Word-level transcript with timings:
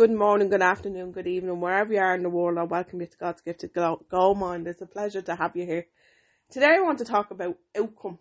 Good 0.00 0.12
morning, 0.12 0.48
good 0.48 0.62
afternoon, 0.62 1.12
good 1.12 1.26
evening, 1.26 1.60
wherever 1.60 1.92
you 1.92 1.98
are 1.98 2.14
in 2.14 2.22
the 2.22 2.30
world, 2.30 2.56
I 2.56 2.62
welcome 2.62 3.02
you 3.02 3.06
to 3.06 3.18
God's 3.18 3.42
Gifted 3.42 3.74
Gold 3.74 4.38
Mind. 4.38 4.66
It's 4.66 4.80
a 4.80 4.86
pleasure 4.86 5.20
to 5.20 5.34
have 5.34 5.54
you 5.54 5.66
here. 5.66 5.88
Today 6.50 6.76
I 6.78 6.80
want 6.80 6.96
to 7.00 7.04
talk 7.04 7.30
about 7.30 7.58
outcome. 7.76 8.18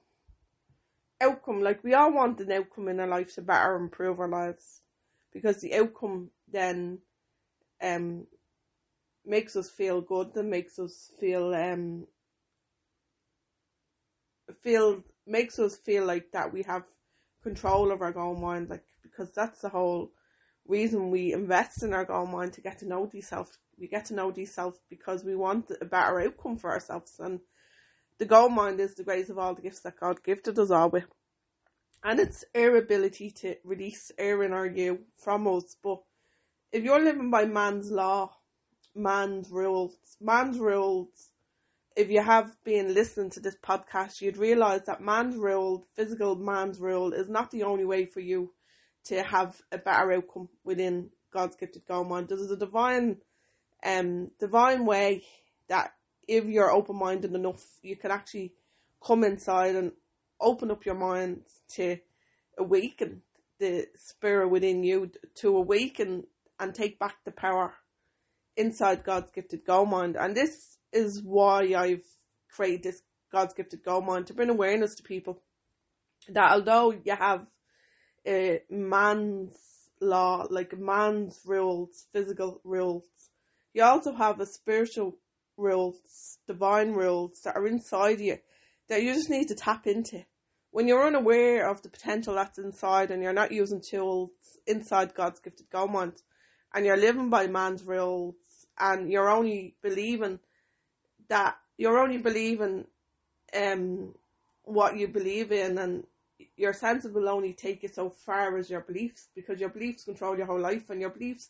Outcome, 1.21 1.61
like 1.61 1.81
we 1.81 1.93
all 1.93 2.11
want 2.11 2.41
an 2.41 2.51
outcome 2.51 2.89
in 2.89 2.99
our 2.99 3.07
life 3.07 3.33
to 3.35 3.41
better 3.41 3.77
improve 3.77 4.19
our 4.19 4.27
lives. 4.27 4.81
Because 5.31 5.61
the 5.61 5.73
outcome 5.73 6.31
then 6.51 6.99
um 7.81 8.27
makes 9.25 9.55
us 9.55 9.69
feel 9.69 10.01
good 10.01 10.35
and 10.35 10.49
makes 10.49 10.79
us 10.79 11.13
feel 11.17 11.53
um 11.53 12.07
feel 14.61 15.01
makes 15.25 15.57
us 15.59 15.77
feel 15.77 16.03
like 16.03 16.29
that 16.33 16.51
we 16.51 16.61
have 16.63 16.83
control 17.41 17.89
of 17.93 18.01
our 18.01 18.11
gold 18.11 18.41
mind, 18.41 18.69
like 18.69 18.83
because 19.01 19.31
that's 19.31 19.61
the 19.61 19.69
whole 19.69 20.11
reason 20.69 21.09
we 21.09 21.33
invest 21.33 21.83
in 21.83 21.93
our 21.93 22.05
gold 22.05 22.29
mine 22.29 22.51
to 22.51 22.61
get 22.61 22.79
to 22.79 22.87
know 22.87 23.05
these 23.11 23.27
self. 23.27 23.57
We 23.77 23.87
get 23.87 24.05
to 24.05 24.13
know 24.13 24.31
these 24.31 24.53
self 24.53 24.79
because 24.89 25.23
we 25.23 25.35
want 25.35 25.71
a 25.81 25.85
better 25.85 26.21
outcome 26.21 26.57
for 26.57 26.71
ourselves. 26.71 27.19
And 27.19 27.39
the 28.19 28.25
gold 28.25 28.53
mine 28.53 28.79
is 28.79 28.95
the 28.95 29.03
greatest 29.03 29.31
of 29.31 29.39
all 29.39 29.55
the 29.55 29.63
gifts 29.63 29.81
that 29.81 29.99
God 29.99 30.23
gifted 30.23 30.59
us 30.59 30.69
all 30.69 30.89
with. 30.89 31.05
And 32.03 32.19
it's 32.19 32.45
our 32.55 32.77
ability 32.77 33.31
to 33.31 33.55
release 33.65 34.11
air 34.17 34.43
in 34.43 34.53
our 34.53 34.67
you 34.67 34.99
from 35.17 35.47
us. 35.47 35.75
But 35.83 35.99
if 36.71 36.83
you're 36.83 37.03
living 37.03 37.31
by 37.31 37.45
man's 37.45 37.91
law, 37.91 38.31
man's 38.95 39.49
rules, 39.49 39.97
man's 40.21 40.59
rules, 40.59 41.31
if 41.95 42.09
you 42.09 42.21
have 42.21 42.55
been 42.63 42.93
listening 42.93 43.31
to 43.31 43.39
this 43.39 43.57
podcast, 43.61 44.21
you'd 44.21 44.37
realize 44.37 44.83
that 44.85 45.01
man's 45.01 45.35
rule, 45.35 45.87
physical 45.95 46.35
man's 46.35 46.79
rule, 46.79 47.11
is 47.11 47.27
not 47.27 47.51
the 47.51 47.63
only 47.63 47.83
way 47.83 48.05
for 48.05 48.21
you 48.21 48.53
to 49.09 49.23
have 49.23 49.61
a 49.71 49.77
better 49.77 50.13
outcome 50.13 50.49
within 50.63 51.09
God's 51.31 51.55
gifted 51.55 51.83
gold 51.87 52.07
mine. 52.07 52.25
There's 52.27 52.51
a 52.51 52.55
divine, 52.55 53.17
um, 53.85 54.31
divine 54.39 54.85
way 54.85 55.23
that 55.67 55.93
if 56.27 56.45
you're 56.45 56.71
open 56.71 56.95
minded 56.95 57.33
enough, 57.33 57.63
you 57.81 57.95
can 57.95 58.11
actually 58.11 58.53
come 59.03 59.23
inside 59.23 59.75
and 59.75 59.91
open 60.39 60.71
up 60.71 60.85
your 60.85 60.95
mind 60.95 61.41
to 61.75 61.97
awaken 62.57 63.21
the 63.59 63.87
spirit 63.95 64.49
within 64.49 64.83
you, 64.83 65.11
to 65.35 65.57
awaken 65.57 66.25
and 66.59 66.73
take 66.73 66.99
back 66.99 67.15
the 67.25 67.31
power 67.31 67.73
inside 68.55 69.03
God's 69.03 69.31
gifted 69.31 69.65
gold 69.65 69.89
mine. 69.89 70.15
And 70.19 70.35
this 70.35 70.77
is 70.91 71.21
why 71.23 71.73
I've 71.75 72.05
created 72.49 72.83
this 72.83 73.01
God's 73.31 73.53
gifted 73.53 73.83
gold 73.83 74.05
mine 74.05 74.25
to 74.25 74.33
bring 74.33 74.49
awareness 74.49 74.95
to 74.95 75.03
people 75.03 75.41
that 76.27 76.51
although 76.51 76.91
you 76.91 77.15
have 77.15 77.45
uh, 78.27 78.59
man's 78.69 79.57
law, 80.01 80.47
like 80.49 80.77
man's 80.77 81.41
rules, 81.45 82.07
physical 82.11 82.61
rules. 82.63 83.05
You 83.73 83.83
also 83.83 84.13
have 84.13 84.39
a 84.39 84.45
spiritual 84.45 85.17
rules, 85.57 86.39
divine 86.47 86.91
rules 86.91 87.41
that 87.43 87.55
are 87.55 87.67
inside 87.67 88.19
you 88.19 88.39
that 88.87 89.03
you 89.03 89.13
just 89.13 89.29
need 89.29 89.47
to 89.47 89.55
tap 89.55 89.87
into. 89.87 90.25
When 90.71 90.87
you're 90.87 91.05
unaware 91.05 91.69
of 91.69 91.81
the 91.81 91.89
potential 91.89 92.35
that's 92.35 92.59
inside 92.59 93.11
and 93.11 93.23
you're 93.23 93.33
not 93.33 93.51
using 93.51 93.81
tools 93.81 94.31
inside 94.67 95.15
God's 95.15 95.39
gifted 95.39 95.67
mine 95.73 96.13
and 96.73 96.85
you're 96.85 96.97
living 96.97 97.29
by 97.29 97.47
man's 97.47 97.83
rules 97.83 98.35
and 98.79 99.11
you're 99.11 99.29
only 99.29 99.75
believing 99.81 100.39
that 101.27 101.57
you're 101.77 101.99
only 101.99 102.17
believing 102.17 102.85
um 103.55 104.13
what 104.63 104.97
you 104.97 105.07
believe 105.07 105.51
in 105.51 105.77
and 105.77 106.03
your 106.59 106.73
sense 106.73 107.05
will 107.05 107.29
only 107.29 107.53
take 107.53 107.83
you 107.83 107.89
so 107.89 108.09
far 108.09 108.57
as 108.57 108.69
your 108.69 108.81
beliefs 108.81 109.29
because 109.33 109.61
your 109.61 109.69
beliefs 109.69 110.03
control 110.03 110.37
your 110.37 110.45
whole 110.45 110.59
life 110.59 110.89
and 110.89 110.99
your 110.99 111.09
beliefs 111.09 111.47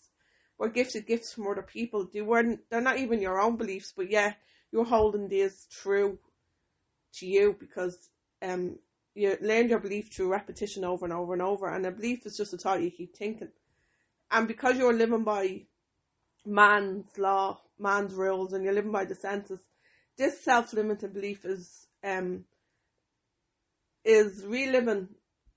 were 0.59 0.69
gifted 0.69 1.07
gifts 1.07 1.33
from 1.33 1.47
other 1.47 1.63
people. 1.63 2.07
They 2.13 2.21
weren't 2.21 2.59
they're 2.69 2.79
not 2.79 2.99
even 2.99 3.19
your 3.19 3.41
own 3.41 3.57
beliefs, 3.57 3.91
but 3.97 4.11
yeah, 4.11 4.33
you're 4.71 4.85
holding 4.85 5.27
these 5.27 5.65
true 5.71 6.19
to 7.15 7.25
you 7.25 7.55
because 7.59 8.11
um 8.43 8.77
you 9.15 9.36
learned 9.42 9.71
your 9.71 9.80
belief 9.80 10.14
through 10.14 10.31
repetition 10.31 10.86
over 10.86 11.05
and 11.05 11.14
over 11.14 11.33
and 11.33 11.42
over 11.42 11.67
and 11.67 11.87
a 11.87 11.92
belief 11.92 12.27
is 12.27 12.37
just 12.37 12.53
a 12.53 12.58
thought 12.58 12.83
you 12.83 12.92
keep 12.92 13.15
thinking. 13.17 13.49
And 14.30 14.48
because 14.48 14.77
you're 14.77 14.93
living 14.93 15.23
by 15.23 15.64
man's 16.45 17.17
law, 17.17 17.61
man's 17.80 18.14
rules 18.14 18.53
and 18.53 18.64
you're 18.64 18.75
living 18.75 18.92
by 18.92 19.05
the 19.05 19.15
senses, 19.15 19.61
this 20.19 20.39
self 20.43 20.71
limiting 20.71 21.14
belief 21.14 21.45
is 21.45 21.87
um 22.03 22.45
is 24.09 24.43
reliving 24.43 25.08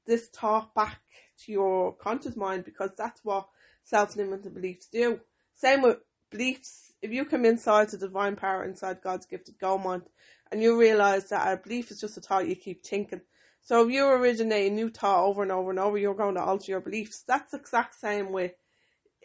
this 0.07 0.29
thought 0.29 0.75
back 0.75 1.01
to 1.43 1.53
your 1.53 1.95
conscious 1.95 2.37
mind 2.37 2.67
because 2.67 2.91
that's 2.99 3.25
what 3.25 3.49
self-limiting 3.83 4.53
beliefs 4.53 4.89
do. 4.93 5.21
Same 5.55 5.81
with 5.81 5.99
beliefs. 6.31 6.93
If 7.01 7.13
you 7.13 7.25
come 7.25 7.47
inside 7.47 7.89
the 7.89 7.97
divine 7.97 8.37
power 8.37 8.63
inside 8.63 9.01
God's 9.03 9.25
gifted 9.25 9.59
gold 9.59 9.83
mind 9.83 10.03
and 10.51 10.63
you 10.63 10.79
realize 10.79 11.31
that 11.31 11.51
a 11.51 11.57
belief 11.57 11.91
is 11.91 12.01
just 12.01 12.19
a 12.19 12.21
thought 12.21 12.47
you 12.47 12.55
keep 12.55 12.85
thinking. 12.85 13.23
So 13.63 13.87
if 13.87 13.93
you 13.93 14.07
originate 14.07 14.71
a 14.71 14.75
new 14.75 14.91
thought 14.91 15.25
over 15.25 15.43
and 15.43 15.51
over 15.51 15.71
and 15.71 15.79
over, 15.79 15.97
you're 15.97 16.15
going 16.15 16.35
to 16.35 16.43
alter 16.43 16.73
your 16.73 16.81
beliefs. 16.81 17.25
That's 17.27 17.53
the 17.53 17.59
exact 17.59 17.95
same 17.99 18.33
with 18.33 18.53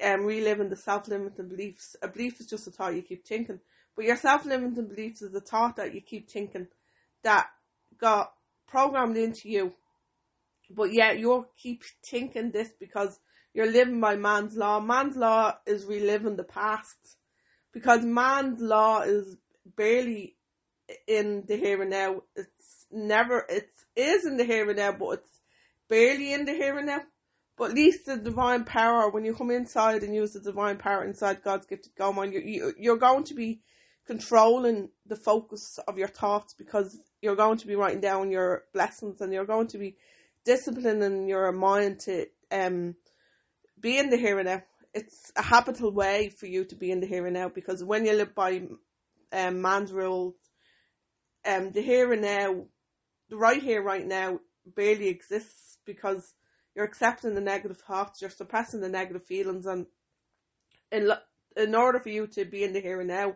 um, 0.01 0.23
reliving 0.23 0.69
the 0.69 0.77
self-limiting 0.77 1.49
beliefs. 1.49 1.97
A 2.01 2.07
belief 2.07 2.39
is 2.39 2.47
just 2.47 2.67
a 2.67 2.71
thought 2.71 2.95
you 2.95 3.01
keep 3.01 3.27
thinking. 3.27 3.59
But 3.93 4.05
your 4.05 4.16
self-limiting 4.16 4.87
beliefs 4.87 5.21
is 5.21 5.35
a 5.35 5.41
thought 5.41 5.75
that 5.75 5.93
you 5.93 6.01
keep 6.01 6.29
thinking 6.29 6.67
that 7.23 7.47
got 7.99 8.31
programmed 8.67 9.17
into 9.17 9.50
you. 9.50 9.73
But 10.69 10.94
yet 10.94 11.19
you 11.19 11.47
keep 11.57 11.83
thinking 12.05 12.51
this 12.51 12.69
because 12.79 13.19
you're 13.53 13.72
living 13.72 14.00
by 14.00 14.16
man's 14.16 14.55
law. 14.55 14.79
Man's 14.79 15.16
law 15.16 15.55
is 15.66 15.85
reliving 15.85 16.35
the 16.35 16.44
past. 16.44 17.17
Because 17.73 18.03
man's 18.03 18.61
law 18.61 19.01
is 19.01 19.38
barely 19.75 20.35
in 21.07 21.44
the 21.47 21.57
here 21.57 21.81
and 21.81 21.91
now. 21.91 22.23
It's 22.35 22.85
never, 22.91 23.45
it 23.50 23.69
is 23.95 24.25
in 24.25 24.38
the 24.38 24.44
here 24.44 24.67
and 24.67 24.78
now, 24.78 24.91
but 24.91 25.19
it's 25.19 25.41
barely 25.89 26.34
in 26.34 26.45
the 26.45 26.53
here 26.53 26.78
and 26.78 26.88
now. 26.88 27.01
But 27.57 27.72
at 27.72 27.75
least 27.75 28.05
the 28.05 28.17
divine 28.17 28.66
power, 28.66 29.09
when 29.09 29.25
you 29.25 29.34
come 29.34 29.49
inside 29.49 30.03
and 30.03 30.13
use 30.13 30.34
the 30.34 30.39
divine 30.39 30.78
power 30.78 31.03
inside 31.03 31.44
God's 31.44 31.66
gifted 31.66 31.94
gold 31.97 32.16
mine, 32.16 32.31
you, 32.31 32.73
you're 32.78 32.97
going 32.97 33.23
to 33.25 33.34
be 33.34 33.61
controlling 34.05 34.89
the 35.05 35.16
focus 35.16 35.79
of 35.88 35.97
your 35.97 36.07
thoughts 36.07 36.53
because 36.53 36.99
you're 37.22 37.35
going 37.35 37.57
to 37.57 37.67
be 37.67 37.75
writing 37.75 38.01
down 38.01 38.31
your 38.31 38.63
blessings 38.73 39.22
and 39.22 39.33
you're 39.33 39.45
going 39.45 39.67
to 39.67 39.78
be 39.78 39.95
disciplining 40.45 41.28
your 41.28 41.51
mind 41.51 42.00
to 42.00 42.25
um 42.51 42.95
be 43.79 43.97
in 43.97 44.09
the 44.09 44.17
here 44.17 44.39
and 44.39 44.47
now. 44.47 44.63
It's 44.94 45.31
a 45.35 45.44
habitual 45.44 45.91
way 45.91 46.29
for 46.29 46.47
you 46.47 46.66
to 46.66 46.75
be 46.75 46.91
in 46.91 47.00
the 47.00 47.07
here 47.07 47.25
and 47.25 47.35
now 47.35 47.50
because 47.50 47.83
when 47.83 48.05
you 48.05 48.13
live 48.13 48.33
by 48.33 48.63
um, 49.31 49.61
man's 49.61 49.91
rules, 49.91 50.35
um, 51.45 51.72
the 51.72 51.81
here 51.81 52.11
and 52.11 52.22
now, 52.22 52.66
the 53.29 53.38
right 53.38 53.61
here, 53.61 53.84
right 53.84 54.05
now, 54.05 54.39
barely 54.66 55.07
exists 55.07 55.78
because 55.85 56.34
you're 56.75 56.85
accepting 56.85 57.35
the 57.35 57.41
negative 57.41 57.78
thoughts, 57.78 58.22
you're 58.22 58.29
suppressing 58.29 58.81
the 58.81 58.89
negative 58.89 59.25
feelings, 59.25 59.66
and 59.66 59.85
in 60.91 61.11
in 61.55 61.75
order 61.75 61.99
for 61.99 62.09
you 62.09 62.28
to 62.28 62.45
be 62.45 62.63
in 62.63 62.73
the 62.73 62.79
here 62.79 62.99
and 62.99 63.09
now, 63.09 63.35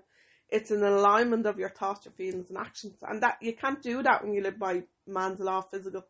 it's 0.52 0.70
an 0.70 0.84
alignment 0.84 1.46
of 1.46 1.58
your 1.58 1.70
thoughts, 1.70 2.06
your 2.06 2.12
feelings, 2.12 2.50
and 2.50 2.58
actions, 2.58 2.98
and 3.08 3.24
that 3.24 3.38
you 3.42 3.54
can't 3.54 3.82
do 3.82 4.04
that 4.04 4.22
when 4.22 4.34
you 4.34 4.44
live 4.44 4.60
by 4.60 4.84
man's 5.08 5.40
law 5.40 5.60
of 5.60 5.70
physical, 5.72 6.06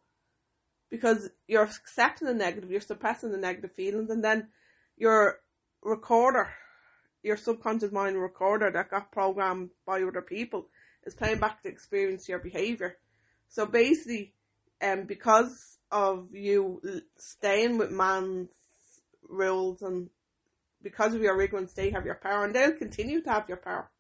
because 0.90 1.30
you're 1.48 1.64
accepting 1.64 2.28
the 2.28 2.34
negative, 2.34 2.72
you're 2.72 2.82
suppressing 2.82 3.32
the 3.32 3.38
negative 3.38 3.72
feelings, 3.74 4.10
and 4.10 4.24
then 4.24 4.48
your 4.98 5.40
recorder, 5.84 6.50
your 7.22 7.38
subconscious 7.38 7.92
mind 7.92 8.20
recorder 8.20 8.72
that 8.72 8.90
got 8.90 9.12
programmed 9.12 9.70
by 9.86 10.02
other 10.02 10.24
people, 10.24 10.68
is 11.06 11.14
playing 11.14 11.40
back 11.40 11.62
the 11.62 11.70
experience, 11.70 12.28
your 12.28 12.40
behavior. 12.40 12.98
So 13.48 13.68
basically, 13.68 14.34
um, 14.82 15.04
because 15.04 15.78
of 15.92 16.30
you 16.34 16.82
staying 17.18 17.78
with 17.78 17.92
man's 17.92 18.50
rules 19.30 19.84
and 19.84 20.10
because 20.82 21.14
of 21.14 21.22
your 21.22 21.40
ignorance, 21.40 21.74
they 21.74 21.92
have 21.92 22.06
your 22.06 22.16
power, 22.16 22.44
and 22.44 22.56
they'll 22.56 22.72
continue 22.72 23.22
to 23.22 23.30
have 23.30 23.48
your 23.48 23.58
power 23.58 23.92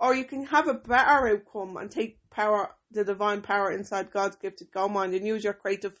or 0.00 0.14
you 0.14 0.24
can 0.24 0.46
have 0.46 0.68
a 0.68 0.74
better 0.74 1.28
outcome 1.28 1.76
and 1.76 1.90
take 1.90 2.18
power, 2.30 2.70
the 2.90 3.04
divine 3.04 3.40
power 3.40 3.70
inside 3.70 4.10
God's 4.10 4.36
gifted 4.36 4.70
gold 4.72 4.92
mine 4.92 5.14
and 5.14 5.26
use 5.26 5.44
your 5.44 5.52
creative 5.52 5.94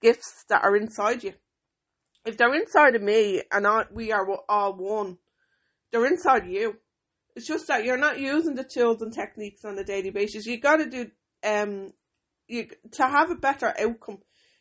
gifts 0.00 0.44
that 0.48 0.64
are 0.64 0.76
inside 0.76 1.22
you. 1.24 1.34
If 2.24 2.36
they're 2.36 2.54
inside 2.54 2.96
of 2.96 3.02
me 3.02 3.42
and 3.52 3.66
I, 3.66 3.84
we 3.92 4.12
are 4.12 4.26
all 4.48 4.74
one, 4.74 5.18
they're 5.92 6.06
inside 6.06 6.46
you. 6.48 6.76
It's 7.36 7.46
just 7.46 7.68
that 7.68 7.84
you're 7.84 7.98
not 7.98 8.18
using 8.18 8.54
the 8.54 8.64
tools 8.64 9.02
and 9.02 9.12
techniques 9.12 9.64
on 9.64 9.78
a 9.78 9.84
daily 9.84 10.10
basis. 10.10 10.46
You 10.46 10.58
gotta 10.58 10.88
do, 10.88 11.10
um, 11.44 11.92
you, 12.48 12.68
to 12.92 13.06
have 13.06 13.30
a 13.30 13.36
better 13.36 13.74
outcome, 13.78 14.18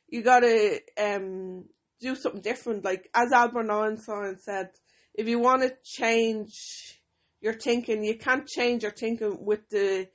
you 0.07 0.21
gotta, 0.21 0.81
um, 0.97 1.65
do 2.01 2.15
something 2.15 2.41
different. 2.41 2.83
Like, 2.83 3.09
as 3.13 3.31
Albert 3.31 3.71
Einstein 3.71 4.37
said, 4.37 4.69
if 5.13 5.27
you 5.27 5.39
want 5.39 5.61
to 5.61 5.73
change 5.83 6.99
your 7.45 7.53
thinking. 7.53 8.03
You 8.03 8.17
can't 8.17 8.47
change 8.47 8.81
your 8.81 8.91
thinking 8.91 9.45
with 9.45 9.69
the 9.69 10.09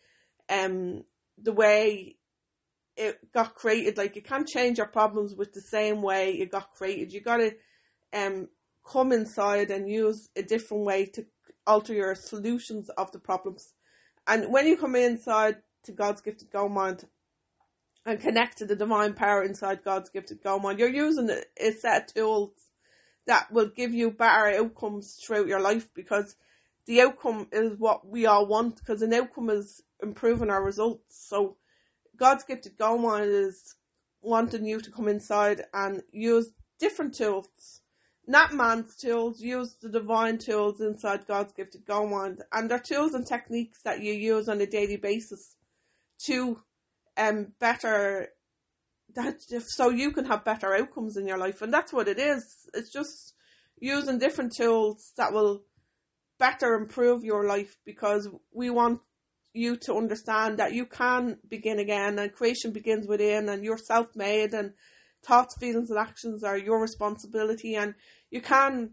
um 0.51 1.05
the 1.41 1.53
way 1.53 2.17
it 2.97 3.33
got 3.33 3.55
created. 3.55 3.97
Like 3.97 4.17
you 4.17 4.23
can't 4.23 4.49
change 4.49 4.79
your 4.79 4.89
problems 4.89 5.35
with 5.35 5.53
the 5.53 5.61
same 5.61 6.03
way 6.03 6.33
it 6.33 6.51
got 6.51 6.73
created. 6.73 7.13
You 7.13 7.21
gotta 7.23 7.55
um 8.13 8.49
come 8.85 9.13
inside 9.13 9.71
and 9.71 9.89
use 9.89 10.29
a 10.35 10.43
different 10.43 10.85
way 10.85 11.07
to 11.07 11.25
alter 11.67 11.95
your 11.95 12.17
solutions 12.17 12.91
of 12.99 13.13
the 13.13 13.21
problems. 13.21 13.75
And 14.27 14.53
when 14.53 14.67
you 14.67 14.77
come 14.77 14.97
inside 14.97 15.59
to 15.85 15.93
God's 15.93 16.21
gifted 16.21 16.51
goal 16.51 16.69
mind 16.69 17.05
and 18.05 18.19
connect 18.21 18.59
to 18.59 18.67
the 18.67 18.75
divine 18.75 19.15
power 19.15 19.45
inside 19.45 19.85
God's 19.85 20.11
gifted 20.11 20.43
goal 20.43 20.59
mind, 20.59 20.81
you're 20.81 20.89
using 20.89 21.31
a 21.31 21.71
set 21.71 22.09
of 22.09 22.15
tools 22.15 22.51
that 23.29 23.53
will 23.53 23.69
give 23.69 23.95
you 23.95 24.11
better 24.11 24.47
outcomes 24.59 25.17
throughout 25.23 25.47
your 25.47 25.61
life 25.61 25.89
because 25.95 26.35
the 26.87 27.01
outcome 27.01 27.49
is 27.53 27.79
what 27.79 28.07
we 28.07 28.27
all 28.27 28.47
want 28.47 28.77
because 28.77 29.03
an 29.03 29.15
outcome 29.15 29.51
is 29.51 29.83
improving 30.03 30.51
our 30.51 30.63
results. 30.63 31.27
So 31.29 31.57
God's 32.17 32.45
gifted 32.45 32.77
goal 32.79 32.99
mind 32.99 33.31
is 33.31 33.75
wanting 34.23 34.67
you 34.67 34.81
to 34.81 34.91
come 34.91 35.09
inside 35.09 35.65
and 35.73 36.03
use 36.13 36.53
different 36.79 37.15
tools 37.15 37.81
not 38.31 38.55
man's 38.55 38.95
tools, 38.95 39.41
use 39.41 39.75
the 39.83 39.89
divine 39.89 40.39
tools 40.39 40.81
inside 40.81 41.27
God's 41.27 41.53
gifted 41.53 41.85
goal 41.85 42.07
mind. 42.09 42.43
And 42.53 42.71
they're 42.71 42.79
tools 42.79 43.13
and 43.13 43.27
techniques 43.27 43.83
that 43.83 44.03
you 44.03 44.13
use 44.13 44.49
on 44.49 44.61
a 44.61 44.67
daily 44.67 44.97
basis 44.97 45.57
to 46.27 46.61
um 47.17 47.49
better 47.59 48.29
that 49.17 49.43
so 49.67 49.89
you 49.91 50.13
can 50.13 50.27
have 50.27 50.45
better 50.45 50.73
outcomes 50.73 51.17
in 51.17 51.27
your 51.27 51.39
life. 51.39 51.61
And 51.61 51.75
that's 51.75 51.93
what 51.93 52.07
it 52.07 52.21
is. 52.21 52.69
It's 52.73 52.93
just 52.93 53.35
using 53.81 54.21
different 54.21 54.55
tools 54.55 55.13
that 55.17 55.33
will 55.33 55.65
better 56.41 56.75
improve 56.75 57.23
your 57.23 57.47
life 57.47 57.77
because 57.85 58.29
we 58.53 58.71
want 58.71 59.01
you 59.53 59.77
to 59.77 59.95
understand 59.95 60.59
that 60.59 60.73
you 60.73 60.87
can 60.87 61.39
begin 61.49 61.79
again 61.79 62.19
and 62.19 62.33
creation 62.33 62.73
begins 62.73 63.07
within 63.07 63.49
and 63.49 63.65
you're 63.65 63.79
self 63.79 64.09
made 64.17 64.55
and 64.55 64.73
thoughts, 65.23 65.57
feelings 65.59 65.91
and 65.91 65.99
actions 65.99 66.43
are 66.43 66.57
your 66.57 66.81
responsibility 66.81 67.75
and 67.75 67.95
you 68.31 68.41
can 68.41 68.91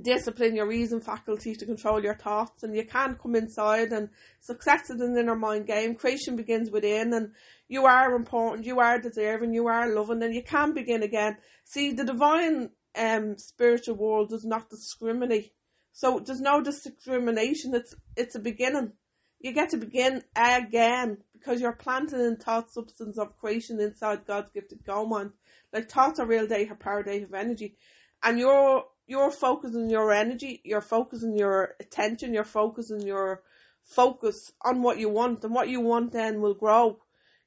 discipline 0.00 0.56
your 0.56 0.66
reason 0.66 1.00
faculty 1.00 1.54
to 1.54 1.66
control 1.66 2.02
your 2.02 2.14
thoughts 2.14 2.62
and 2.62 2.74
you 2.74 2.84
can 2.84 3.14
come 3.22 3.36
inside 3.36 3.92
and 3.92 4.08
success 4.40 4.88
is 4.90 5.00
an 5.00 5.16
inner 5.16 5.36
mind 5.36 5.66
game. 5.66 5.94
Creation 5.94 6.34
begins 6.34 6.70
within 6.70 7.12
and 7.12 7.32
you 7.68 7.84
are 7.84 8.14
important, 8.14 8.66
you 8.66 8.80
are 8.80 8.98
deserving, 8.98 9.52
you 9.52 9.66
are 9.66 9.94
loving 9.94 10.22
and 10.22 10.34
you 10.34 10.42
can 10.42 10.72
begin 10.72 11.02
again. 11.02 11.36
See 11.64 11.92
the 11.92 12.04
divine 12.04 12.70
um 12.96 13.38
spiritual 13.38 13.96
world 13.96 14.30
does 14.30 14.44
not 14.44 14.70
discriminate. 14.70 15.52
So 15.92 16.20
there's 16.20 16.40
no 16.40 16.62
discrimination, 16.62 17.74
it's 17.74 17.94
it's 18.16 18.34
a 18.34 18.40
beginning. 18.40 18.92
You 19.40 19.52
get 19.52 19.70
to 19.70 19.76
begin 19.76 20.22
again 20.36 21.18
because 21.32 21.60
you're 21.60 21.72
planted 21.72 22.20
in 22.20 22.36
thought 22.36 22.70
substance 22.70 23.18
of 23.18 23.36
creation 23.38 23.80
inside 23.80 24.24
God's 24.24 24.50
gifted 24.54 24.84
goal 24.84 25.06
mind. 25.06 25.32
Like 25.72 25.90
thoughts 25.90 26.20
are 26.20 26.26
real 26.26 26.46
data, 26.46 26.76
power 26.76 27.02
data 27.02 27.24
of 27.24 27.34
energy 27.34 27.76
and 28.22 28.38
you're 28.38 28.84
you're 29.06 29.30
focusing 29.30 29.90
your 29.90 30.12
energy, 30.12 30.60
you're 30.64 30.80
focusing 30.80 31.36
your 31.36 31.74
attention, 31.80 32.32
you're 32.32 32.44
focusing 32.44 33.00
your 33.00 33.42
focus 33.84 34.52
on 34.62 34.80
what 34.80 34.98
you 34.98 35.08
want, 35.08 35.42
and 35.44 35.52
what 35.52 35.68
you 35.68 35.80
want 35.80 36.12
then 36.12 36.40
will 36.40 36.54
grow. 36.54 36.98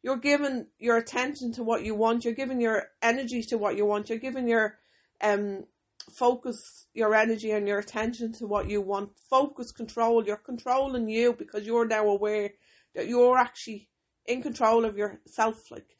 You're 0.03 0.17
giving 0.17 0.67
your 0.77 0.97
attention 0.97 1.53
to 1.53 1.63
what 1.63 1.83
you 1.83 1.95
want, 1.95 2.25
you're 2.25 2.33
giving 2.33 2.61
your 2.61 2.89
energy 3.01 3.41
to 3.43 3.57
what 3.57 3.77
you 3.77 3.85
want, 3.85 4.09
you're 4.09 4.19
giving 4.19 4.47
your 4.47 4.77
um 5.21 5.63
focus 6.11 6.87
your 6.93 7.15
energy 7.15 7.51
and 7.51 7.67
your 7.67 7.79
attention 7.79 8.31
to 8.33 8.47
what 8.47 8.69
you 8.69 8.81
want. 8.81 9.17
Focus 9.29 9.71
control, 9.71 10.25
you're 10.25 10.37
controlling 10.37 11.09
you 11.09 11.33
because 11.33 11.65
you're 11.65 11.87
now 11.87 12.07
aware 12.07 12.51
that 12.95 13.07
you're 13.07 13.37
actually 13.37 13.89
in 14.25 14.41
control 14.41 14.85
of 14.85 14.97
yourself. 14.97 15.71
Like 15.71 15.97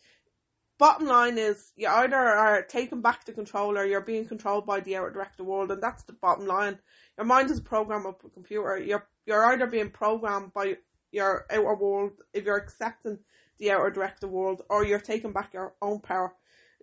bottom 0.78 1.07
line 1.07 1.38
is 1.38 1.72
you 1.75 1.88
either 1.88 2.16
are 2.16 2.62
taken 2.63 3.02
back 3.02 3.25
the 3.25 3.34
control 3.34 3.78
or 3.78 3.86
you're 3.86 4.02
being 4.02 4.25
controlled 4.25 4.66
by 4.66 4.80
the 4.80 4.96
outer 4.96 5.12
directed 5.12 5.44
world 5.44 5.72
and 5.72 5.81
that's 5.81 6.04
the 6.04 6.13
bottom 6.13 6.46
line. 6.46 6.80
Your 7.18 7.25
mind 7.25 7.50
is 7.50 7.60
a 7.60 7.63
program 7.63 8.06
of 8.06 8.16
a 8.24 8.30
computer. 8.30 8.78
You're 8.78 9.07
you're 9.25 9.46
either 9.46 9.68
being 9.68 9.90
programmed 9.90 10.54
by 10.54 10.78
your 11.12 11.46
outer 11.52 11.75
world 11.75 12.12
if 12.34 12.46
you're 12.46 12.57
accepting 12.57 13.19
the 13.57 13.72
outer 13.72 13.90
directed 13.90 14.28
world 14.28 14.62
or 14.69 14.86
you're 14.86 15.00
taking 15.00 15.31
back 15.31 15.54
your 15.54 15.74
own 15.81 16.00
power. 16.00 16.34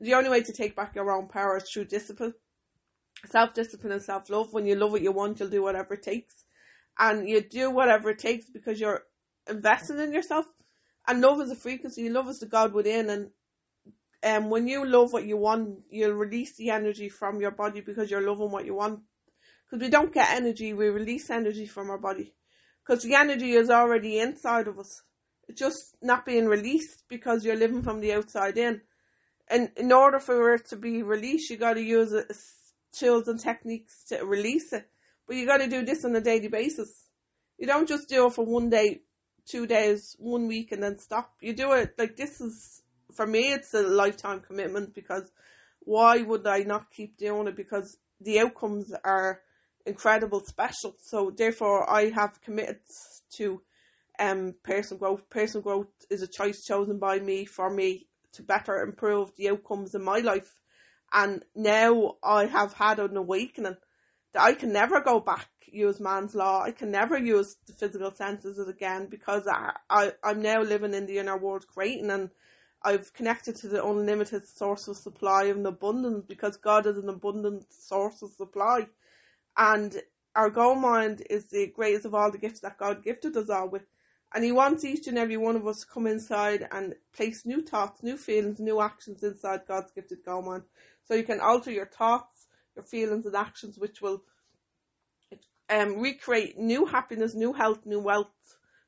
The 0.01 0.15
only 0.15 0.31
way 0.31 0.43
to 0.43 0.53
take 0.53 0.75
back 0.75 0.95
your 0.95 1.11
own 1.13 1.29
power 1.29 1.59
is 1.59 1.71
through 1.71 1.85
discipline. 1.85 2.35
Self 3.27 3.55
discipline 3.55 3.93
and 3.93 4.03
self 4.03 4.29
love. 4.31 4.53
When 4.53 4.67
you 4.67 4.75
love 4.75 4.93
what 4.93 5.03
you 5.03 5.13
want, 5.13 5.39
you'll 5.41 5.49
do 5.49 5.63
whatever 5.63 5.95
it 5.95 6.03
takes. 6.03 6.45
And 6.99 7.29
you 7.29 7.41
do 7.41 7.71
whatever 7.71 8.11
it 8.11 8.19
takes 8.19 8.51
because 8.51 8.81
you're 8.81 9.05
investing 9.49 9.99
in 9.99 10.13
yourself. 10.13 10.47
And 11.07 11.21
love 11.21 11.41
is 11.41 11.51
a 11.51 11.57
frequency. 11.57 12.09
Love 12.09 12.29
is 12.29 12.41
the 12.41 12.47
God 12.47 12.73
within 12.75 13.11
and 13.11 13.31
um, 14.25 14.51
when 14.51 14.69
you 14.69 14.87
love 14.87 15.13
what 15.13 15.25
you 15.25 15.37
want, 15.37 15.81
you'll 15.91 16.13
release 16.13 16.57
the 16.57 16.71
energy 16.71 17.09
from 17.09 17.41
your 17.41 17.51
body 17.51 17.81
because 17.81 18.11
you're 18.11 18.27
loving 18.27 18.51
what 18.51 18.65
you 18.65 18.75
want. 18.75 19.01
Because 19.65 19.83
we 19.83 19.91
don't 19.91 20.15
get 20.15 20.31
energy, 20.31 20.73
we 20.73 20.89
release 20.89 21.29
energy 21.31 21.67
from 21.67 21.91
our 21.91 21.99
body. 21.99 22.35
Because 22.85 23.03
the 23.03 23.15
energy 23.15 23.53
is 23.53 23.71
already 23.71 24.19
inside 24.19 24.69
of 24.69 24.79
us. 24.79 25.03
It's 25.49 25.59
just 25.59 25.97
not 26.01 26.25
being 26.25 26.47
released 26.47 27.05
because 27.09 27.45
you're 27.45 27.57
living 27.57 27.83
from 27.83 28.01
the 28.01 28.13
outside 28.13 28.59
in. 28.59 28.83
And 29.49 29.71
in 29.77 29.93
order 29.93 30.21
for 30.21 30.55
it 30.55 30.67
to 30.69 30.77
be 30.77 31.03
released, 31.03 31.51
you 31.51 31.57
got 31.57 31.75
to 31.75 31.83
use 31.83 32.13
it, 32.13 32.31
tools 32.93 33.29
and 33.29 33.41
techniques 33.41 34.05
to 34.05 34.25
release 34.25 34.73
it. 34.73 34.89
But 35.27 35.37
you 35.37 35.47
got 35.47 35.59
to 35.59 35.69
do 35.69 35.85
this 35.85 36.05
on 36.05 36.17
a 36.17 36.21
daily 36.21 36.49
basis. 36.49 37.09
You 37.59 37.67
don't 37.67 37.89
just 37.89 38.09
do 38.09 38.27
it 38.27 38.33
for 38.33 38.45
one 38.45 38.71
day, 38.71 39.03
two 39.47 39.67
days, 39.67 40.17
one 40.19 40.49
week, 40.49 40.73
and 40.73 40.83
then 40.83 40.99
stop. 40.99 41.33
You 41.41 41.53
do 41.53 41.73
it 41.73 41.95
like 41.99 42.17
this 42.17 42.41
is 42.41 42.83
for 43.13 43.27
me, 43.27 43.53
it's 43.53 43.75
a 43.75 43.83
lifetime 43.83 44.41
commitment 44.41 44.95
because 44.95 45.31
why 45.81 46.23
would 46.23 46.47
I 46.47 46.61
not 46.61 46.91
keep 46.91 47.19
doing 47.19 47.49
it? 47.49 47.57
Because 47.57 47.99
the 48.21 48.41
outcomes 48.41 48.93
are 49.05 49.41
incredible, 49.85 50.41
special. 50.41 50.95
So 51.01 51.33
therefore, 51.37 51.89
I 51.91 52.11
have 52.11 52.41
committed 52.41 52.81
to 53.37 53.63
um 54.19 54.55
personal 54.63 54.99
growth. 54.99 55.29
Personal 55.31 55.63
growth 55.63 55.93
is 56.11 56.23
a 56.23 56.29
choice 56.29 56.65
chosen 56.65 56.99
by 56.99 57.19
me 57.19 57.45
for 57.45 57.71
me 57.71 58.07
to 58.33 58.43
better 58.43 58.83
improve 58.83 59.35
the 59.37 59.51
outcomes 59.51 59.95
in 59.95 60.03
my 60.03 60.19
life. 60.19 60.62
And 61.13 61.45
now 61.55 62.17
I 62.23 62.47
have 62.47 62.73
had 62.75 62.99
an 62.99 63.17
awakening 63.17 63.77
that 64.33 64.43
I 64.43 64.55
can 64.55 64.73
never 64.73 65.01
go 65.01 65.21
back 65.21 65.49
use 65.73 66.01
man's 66.01 66.35
law. 66.35 66.63
I 66.63 66.71
can 66.71 66.91
never 66.91 67.19
use 67.19 67.57
the 67.67 67.73
physical 67.73 68.13
senses 68.13 68.59
again 68.59 69.07
because 69.07 69.47
I, 69.47 69.73
I 69.89 70.13
I'm 70.23 70.43
now 70.43 70.63
living 70.63 70.95
in 70.95 71.07
the 71.07 71.19
inner 71.19 71.37
world 71.37 71.67
creating 71.67 72.11
and 72.11 72.31
I've 72.83 73.13
connected 73.13 73.57
to 73.57 73.69
the 73.69 73.85
unlimited 73.85 74.47
source 74.47 74.89
of 74.89 74.97
supply 74.97 75.45
and 75.45 75.67
abundance 75.67 76.25
because 76.27 76.57
God 76.57 76.87
is 76.87 76.99
an 76.99 77.09
abundant 77.09 77.73
source 77.73 78.23
of 78.23 78.33
supply. 78.33 78.87
And 79.57 80.03
our 80.35 80.51
goal 80.51 80.75
mind 80.75 81.23
is 81.31 81.47
the 81.47 81.69
greatest 81.69 82.07
of 82.07 82.15
all 82.15 82.31
the 82.31 82.39
gifts 82.39 82.61
that 82.61 82.79
God 82.79 83.05
gifted 83.05 83.37
us 83.37 83.51
all 83.51 83.69
with. 83.69 83.83
And 84.35 84.45
He 84.45 84.53
wants 84.53 84.85
each 84.85 85.07
and 85.07 85.19
every 85.19 85.37
one 85.37 85.57
of 85.57 85.67
us 85.67 85.81
to 85.81 85.87
come 85.87 86.07
inside 86.07 86.67
and 86.73 86.95
place 87.15 87.45
new 87.45 87.63
thoughts, 87.63 88.03
new 88.03 88.17
feelings, 88.17 88.61
new 88.61 88.81
actions 88.81 89.23
inside 89.23 89.61
God's 89.69 89.93
gifted 89.93 90.25
goal 90.25 90.43
mind. 90.43 90.63
So 91.05 91.15
you 91.15 91.23
can 91.23 91.41
alter 91.41 91.71
your 91.71 91.87
thoughts, 91.87 92.47
your 92.75 92.85
feelings, 92.85 93.27
and 93.27 93.37
actions, 93.37 93.79
which 93.79 94.01
will 94.01 94.23
um, 95.69 95.99
recreate 96.01 96.59
new 96.59 96.87
happiness, 96.87 97.35
new 97.35 97.53
health, 97.53 97.85
new 97.85 98.01
wealth. 98.01 98.29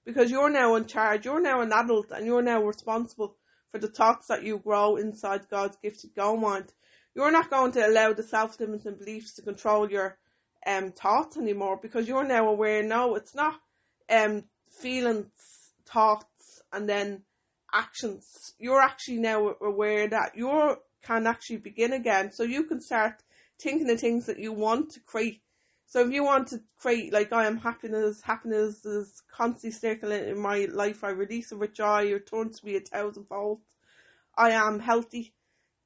Because 0.05 0.31
you're 0.31 0.51
now 0.51 0.75
in 0.77 0.87
charge, 0.87 1.25
you're 1.25 1.41
now 1.41 1.61
an 1.61 1.73
adult, 1.73 2.11
and 2.11 2.27
you're 2.27 2.43
now 2.43 2.63
responsible 2.63 3.37
for 3.71 3.79
the 3.79 3.89
thoughts 3.89 4.29
that 4.29 4.45
you 4.45 4.59
grow 4.59 4.97
inside 4.97 5.49
God's 5.51 5.77
gifted 5.83 6.15
goal 6.15 6.37
mind. 6.37 6.73
You're 7.15 7.33
not 7.33 7.51
going 7.51 7.73
to 7.73 7.87
allow 7.87 8.13
the 8.13 8.23
self 8.23 8.61
limiting 8.61 8.97
beliefs 8.97 9.35
to 9.35 9.43
control 9.43 9.91
your 9.91 10.19
um 10.67 10.93
thoughts 10.93 11.37
anymore 11.37 11.79
because 11.81 12.09
you're 12.09 12.25
now 12.25 12.49
aware 12.49 12.83
no, 12.83 13.15
it's 13.17 13.35
not 13.35 13.61
um 14.09 14.45
feelings, 14.79 15.73
thoughts 15.87 16.63
and 16.73 16.89
then 16.89 17.23
actions. 17.73 18.55
You're 18.59 18.81
actually 18.81 19.19
now 19.19 19.55
aware 19.61 20.09
that 20.09 20.37
you 20.37 20.77
can 21.03 21.27
actually 21.27 21.59
begin 21.59 21.93
again. 21.93 22.33
So 22.33 22.43
you 22.43 22.65
can 22.65 22.81
start 22.81 23.23
thinking 23.59 23.87
the 23.87 23.97
things 23.97 24.27
that 24.27 24.39
you 24.39 24.53
want 24.53 24.91
to 24.93 25.01
create. 25.01 25.43
So 25.87 26.01
if 26.05 26.13
you 26.13 26.25
want 26.25 26.49
to 26.49 26.63
create 26.79 27.13
like 27.13 27.33
I 27.33 27.47
am 27.47 27.59
happiness, 27.59 28.23
happiness 28.23 28.85
is 28.85 29.23
constantly 29.31 29.71
circulating 29.71 30.31
in 30.31 30.41
my 30.41 30.67
life. 30.73 31.05
I 31.05 31.11
release 31.11 31.53
it 31.53 31.59
with 31.59 31.75
joy. 31.75 32.05
It 32.05 32.27
turns 32.27 32.61
to 32.61 32.67
me 32.67 32.77
a 32.77 32.81
thousandfold. 32.81 33.61
I 34.37 34.51
am 34.51 34.81
healthy. 34.81 35.35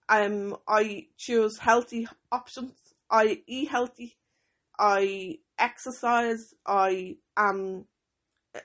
Um, 0.09 0.57
I 0.67 1.09
choose 1.19 1.59
healthy 1.59 2.09
options. 2.33 2.73
I 3.11 3.43
eat 3.47 3.69
healthy. 3.69 4.17
I 4.79 5.39
exercise. 5.59 6.55
I 6.65 7.17
am 7.37 7.85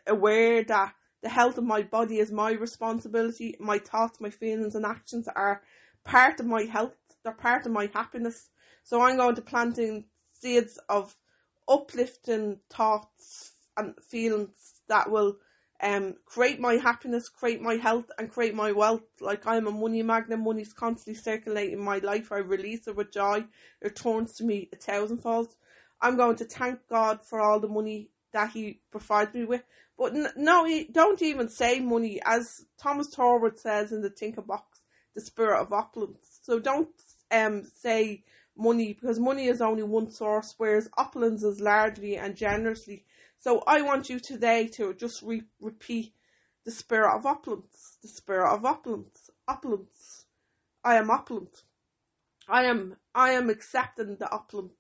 aware 0.07 0.63
that 0.63 0.93
the 1.21 1.29
health 1.29 1.57
of 1.57 1.63
my 1.63 1.81
body 1.81 2.19
is 2.19 2.31
my 2.31 2.51
responsibility. 2.51 3.55
My 3.59 3.79
thoughts, 3.79 4.19
my 4.19 4.29
feelings, 4.29 4.75
and 4.75 4.85
actions 4.85 5.27
are 5.27 5.61
part 6.03 6.39
of 6.39 6.45
my 6.45 6.63
health. 6.63 6.95
They're 7.23 7.33
part 7.33 7.65
of 7.65 7.71
my 7.71 7.89
happiness. 7.93 8.49
So 8.83 9.01
I'm 9.01 9.17
going 9.17 9.35
to 9.35 9.41
planting 9.41 10.05
seeds 10.33 10.77
of 10.89 11.15
uplifting 11.67 12.59
thoughts 12.69 13.53
and 13.77 13.95
feelings 14.03 14.81
that 14.89 15.09
will 15.09 15.37
um, 15.81 16.15
create 16.25 16.59
my 16.59 16.75
happiness, 16.75 17.29
create 17.29 17.61
my 17.61 17.75
health, 17.75 18.11
and 18.17 18.29
create 18.29 18.55
my 18.55 18.71
wealth. 18.71 19.03
Like 19.19 19.47
I'm 19.47 19.67
a 19.67 19.71
money 19.71 20.03
magnet, 20.03 20.39
money's 20.39 20.73
constantly 20.73 21.19
circulating 21.19 21.73
in 21.79 21.83
my 21.83 21.99
life. 21.99 22.31
I 22.31 22.37
release 22.37 22.87
it 22.87 22.95
with 22.95 23.11
joy. 23.11 23.45
It 23.81 23.95
turns 23.95 24.33
to 24.35 24.43
me 24.43 24.69
a 24.73 24.75
thousandfold. 24.75 25.55
I'm 26.01 26.17
going 26.17 26.35
to 26.37 26.45
thank 26.45 26.79
God 26.89 27.25
for 27.25 27.39
all 27.39 27.59
the 27.59 27.67
money 27.67 28.09
that 28.33 28.51
He 28.51 28.79
provides 28.91 29.33
me 29.33 29.45
with. 29.45 29.63
But 29.97 30.15
n- 30.15 30.33
no, 30.35 30.67
don't 30.91 31.21
even 31.21 31.49
say 31.49 31.79
money. 31.79 32.21
As 32.25 32.65
Thomas 32.77 33.13
Troward 33.13 33.59
says 33.59 33.91
in 33.91 34.01
the 34.01 34.09
Tinker 34.09 34.41
Box, 34.41 34.81
the 35.15 35.21
spirit 35.21 35.61
of 35.61 35.71
opulence. 35.71 36.39
So 36.41 36.59
don't 36.59 36.89
um 37.31 37.63
say 37.63 38.23
money 38.55 38.93
because 38.93 39.19
money 39.19 39.47
is 39.47 39.61
only 39.61 39.83
one 39.83 40.11
source, 40.11 40.55
whereas 40.57 40.89
opulence 40.97 41.43
is 41.43 41.59
largely 41.59 42.17
and 42.17 42.35
generously 42.35 43.05
so 43.43 43.61
I 43.67 43.81
want 43.81 44.09
you 44.09 44.21
today 44.21 44.69
to 44.69 44.93
just 44.93 45.21
re- 45.21 45.43
repeat 45.59 46.13
the 46.63 46.71
spirit 46.71 47.13
of 47.13 47.25
opulence, 47.25 47.97
the 48.01 48.07
spirit 48.07 48.49
of 48.49 48.63
opulence, 48.63 49.29
opulence. 49.49 50.27
I 50.81 50.95
am 50.95 51.11
opulent. 51.11 51.63
I 52.47 52.63
am, 52.63 52.95
I 53.13 53.31
am 53.31 53.49
accepting 53.49 54.15
the 54.15 54.31
opulence. 54.31 54.71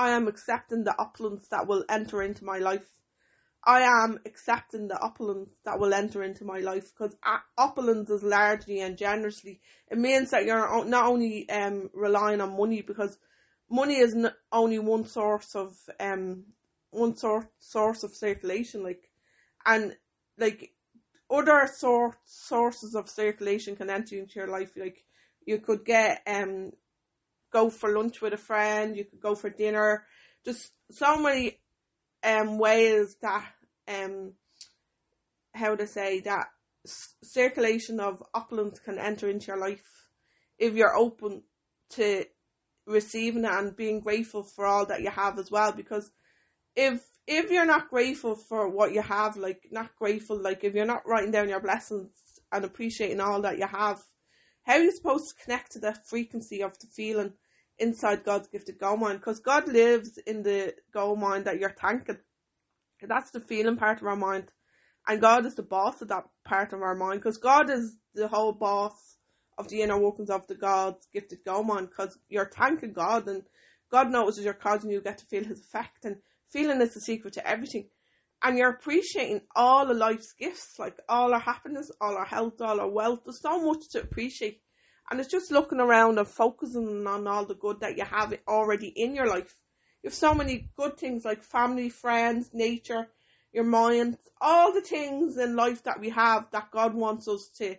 I 0.00 0.12
am 0.12 0.28
accepting 0.28 0.84
the 0.84 0.98
opulence 0.98 1.48
that 1.48 1.66
will 1.66 1.84
enter 1.90 2.22
into 2.22 2.42
my 2.42 2.58
life. 2.58 2.88
I 3.62 3.82
am 3.82 4.18
accepting 4.24 4.88
the 4.88 4.98
opulence 4.98 5.50
that 5.66 5.78
will 5.78 5.92
enter 5.92 6.22
into 6.22 6.42
my 6.42 6.60
life 6.60 6.90
because 6.90 7.14
opulence 7.58 8.08
is 8.08 8.22
largely 8.22 8.80
and 8.80 8.96
generously. 8.96 9.60
It 9.90 9.98
means 9.98 10.30
that 10.30 10.46
you're 10.46 10.86
not 10.86 11.04
only 11.04 11.46
um, 11.50 11.90
relying 11.92 12.40
on 12.40 12.56
money 12.56 12.80
because 12.80 13.18
money 13.68 13.96
is 13.96 14.16
only 14.50 14.78
one 14.78 15.04
source 15.04 15.54
of 15.54 15.76
um, 16.00 16.44
one 16.92 17.14
sort 17.14 17.48
source 17.58 18.02
of 18.02 18.14
circulation, 18.14 18.82
like, 18.82 19.10
and 19.66 19.94
like 20.38 20.72
other 21.30 21.68
sort 21.70 22.16
sources 22.24 22.94
of 22.94 23.10
circulation 23.10 23.76
can 23.76 23.90
enter 23.90 24.16
into 24.16 24.38
your 24.38 24.48
life. 24.48 24.70
Like 24.78 25.04
you 25.44 25.58
could 25.58 25.84
get 25.84 26.22
um 26.26 26.72
go 27.52 27.70
for 27.70 27.92
lunch 27.92 28.20
with 28.20 28.32
a 28.32 28.38
friend, 28.38 28.96
you 28.96 29.04
could 29.04 29.20
go 29.20 29.34
for 29.34 29.50
dinner, 29.50 30.04
just 30.44 30.72
so 30.90 31.20
many 31.20 31.58
um 32.22 32.58
ways 32.58 33.16
that 33.22 33.46
um 33.88 34.32
how 35.54 35.74
to 35.74 35.86
say 35.86 36.20
that 36.20 36.48
circulation 36.86 38.00
of 38.00 38.22
opulence 38.34 38.78
can 38.78 38.98
enter 38.98 39.28
into 39.28 39.48
your 39.48 39.58
life. 39.58 40.08
If 40.58 40.74
you're 40.74 40.96
open 40.96 41.42
to 41.90 42.24
receiving 42.86 43.44
it 43.44 43.50
and 43.50 43.76
being 43.76 44.00
grateful 44.00 44.42
for 44.42 44.66
all 44.66 44.86
that 44.86 45.02
you 45.02 45.10
have 45.10 45.38
as 45.38 45.50
well 45.50 45.72
because 45.72 46.10
if 46.76 47.04
if 47.26 47.50
you're 47.50 47.66
not 47.66 47.90
grateful 47.90 48.34
for 48.34 48.68
what 48.68 48.92
you 48.92 49.02
have, 49.02 49.36
like 49.36 49.68
not 49.70 49.94
grateful, 49.96 50.36
like 50.36 50.64
if 50.64 50.74
you're 50.74 50.84
not 50.84 51.06
writing 51.06 51.30
down 51.30 51.48
your 51.48 51.60
blessings 51.60 52.10
and 52.50 52.64
appreciating 52.64 53.20
all 53.20 53.42
that 53.42 53.56
you 53.58 53.66
have, 53.66 54.02
how 54.64 54.74
are 54.74 54.82
you 54.82 54.92
supposed 54.92 55.28
to 55.28 55.44
connect 55.44 55.72
to 55.72 55.78
the 55.78 55.94
frequency 56.06 56.62
of 56.62 56.78
the 56.78 56.86
feeling 56.86 57.32
inside 57.78 58.24
God's 58.24 58.48
gifted 58.48 58.78
gold 58.78 59.00
mine? 59.00 59.16
Because 59.16 59.40
God 59.40 59.68
lives 59.68 60.18
in 60.26 60.42
the 60.42 60.74
gold 60.92 61.18
mine 61.18 61.44
that 61.44 61.58
you're 61.58 61.74
thanking. 61.80 62.18
That's 63.02 63.30
the 63.30 63.40
feeling 63.40 63.76
part 63.76 64.00
of 64.00 64.06
our 64.06 64.16
mind. 64.16 64.52
And 65.08 65.20
God 65.20 65.46
is 65.46 65.54
the 65.54 65.62
boss 65.62 66.02
of 66.02 66.08
that 66.08 66.24
part 66.44 66.72
of 66.72 66.82
our 66.82 66.94
mind 66.94 67.20
because 67.20 67.38
God 67.38 67.70
is 67.70 67.96
the 68.14 68.28
whole 68.28 68.52
boss 68.52 69.16
of 69.56 69.68
the 69.68 69.82
inner 69.82 69.98
workings 69.98 70.30
of 70.30 70.46
the 70.46 70.54
God's 70.54 71.06
gifted 71.12 71.38
gold 71.44 71.66
mine 71.66 71.86
because 71.86 72.18
you're 72.28 72.50
thanking 72.54 72.92
God 72.92 73.26
and 73.26 73.42
God 73.90 74.10
notices 74.10 74.44
you're 74.44 74.54
causing 74.54 74.90
you 74.90 75.00
get 75.00 75.18
to 75.18 75.26
feel 75.26 75.44
his 75.44 75.60
effect 75.60 76.04
and 76.04 76.16
Feeling 76.50 76.80
is 76.80 76.94
the 76.94 77.00
secret 77.00 77.34
to 77.34 77.48
everything. 77.48 77.88
And 78.42 78.56
you're 78.56 78.70
appreciating 78.70 79.42
all 79.54 79.90
of 79.90 79.96
life's 79.96 80.32
gifts, 80.32 80.78
like 80.78 80.98
all 81.08 81.34
our 81.34 81.40
happiness, 81.40 81.90
all 82.00 82.16
our 82.16 82.24
health, 82.24 82.60
all 82.60 82.80
our 82.80 82.88
wealth. 82.88 83.20
There's 83.24 83.42
so 83.42 83.62
much 83.62 83.88
to 83.90 84.00
appreciate. 84.00 84.62
And 85.10 85.20
it's 85.20 85.30
just 85.30 85.50
looking 85.50 85.80
around 85.80 86.18
and 86.18 86.26
focusing 86.26 87.06
on 87.06 87.26
all 87.26 87.44
the 87.44 87.54
good 87.54 87.80
that 87.80 87.98
you 87.98 88.04
have 88.04 88.32
already 88.48 88.92
in 88.96 89.14
your 89.14 89.26
life. 89.26 89.56
You 90.02 90.08
have 90.08 90.14
so 90.14 90.34
many 90.34 90.70
good 90.76 90.96
things 90.96 91.24
like 91.24 91.42
family, 91.42 91.90
friends, 91.90 92.50
nature, 92.54 93.08
your 93.52 93.64
mind, 93.64 94.16
all 94.40 94.72
the 94.72 94.80
things 94.80 95.36
in 95.36 95.56
life 95.56 95.82
that 95.82 96.00
we 96.00 96.10
have 96.10 96.46
that 96.52 96.70
God 96.70 96.94
wants 96.94 97.28
us 97.28 97.50
to 97.58 97.76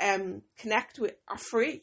um, 0.00 0.42
connect 0.58 0.98
with 0.98 1.14
are 1.26 1.38
free. 1.38 1.82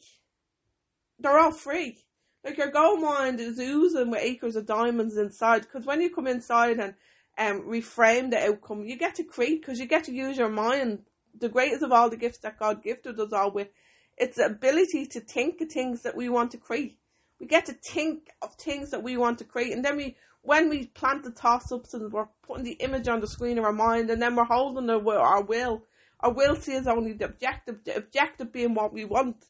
They're 1.18 1.38
all 1.38 1.52
free. 1.52 1.98
Like 2.44 2.58
your 2.58 2.70
gold 2.70 3.00
mine 3.00 3.40
is 3.40 3.58
oozing 3.58 4.10
with 4.10 4.22
acres 4.22 4.56
of 4.56 4.66
diamonds 4.66 5.16
inside. 5.16 5.62
Because 5.62 5.84
when 5.84 6.00
you 6.00 6.14
come 6.14 6.28
inside 6.28 6.78
and 6.78 6.94
um, 7.38 7.62
reframe 7.62 8.30
the 8.30 8.42
outcome, 8.42 8.84
you 8.84 8.96
get 8.96 9.14
to 9.16 9.24
create 9.24 9.60
because 9.60 9.78
you 9.78 9.86
get 9.86 10.04
to 10.04 10.12
use 10.12 10.36
your 10.36 10.48
mind. 10.48 11.00
The 11.38 11.48
greatest 11.48 11.82
of 11.82 11.92
all 11.92 12.08
the 12.08 12.16
gifts 12.16 12.38
that 12.38 12.58
God 12.58 12.82
gifted 12.82 13.20
us 13.20 13.32
all 13.32 13.50
with, 13.50 13.68
it's 14.16 14.36
the 14.36 14.46
ability 14.46 15.06
to 15.06 15.20
think 15.20 15.60
of 15.60 15.70
things 15.70 16.02
that 16.02 16.16
we 16.16 16.28
want 16.28 16.50
to 16.52 16.58
create. 16.58 16.98
We 17.38 17.46
get 17.46 17.66
to 17.66 17.74
think 17.74 18.30
of 18.40 18.54
things 18.54 18.90
that 18.90 19.02
we 19.02 19.18
want 19.18 19.38
to 19.38 19.44
create, 19.44 19.72
and 19.72 19.84
then 19.84 19.96
we, 19.96 20.16
when 20.40 20.70
we 20.70 20.86
plant 20.86 21.24
the 21.24 21.30
thought 21.30 21.62
substance, 21.62 22.10
we're 22.10 22.28
putting 22.46 22.64
the 22.64 22.72
image 22.72 23.08
on 23.08 23.20
the 23.20 23.26
screen 23.26 23.58
of 23.58 23.64
our 23.64 23.72
mind, 23.72 24.08
and 24.08 24.22
then 24.22 24.34
we're 24.34 24.44
holding 24.44 24.86
with 24.86 25.16
our 25.16 25.42
will. 25.42 25.82
Our 26.20 26.32
will 26.32 26.56
sees 26.56 26.86
only 26.86 27.12
the 27.12 27.26
objective, 27.26 27.84
the 27.84 27.96
objective 27.96 28.52
being 28.52 28.72
what 28.72 28.94
we 28.94 29.04
want, 29.04 29.44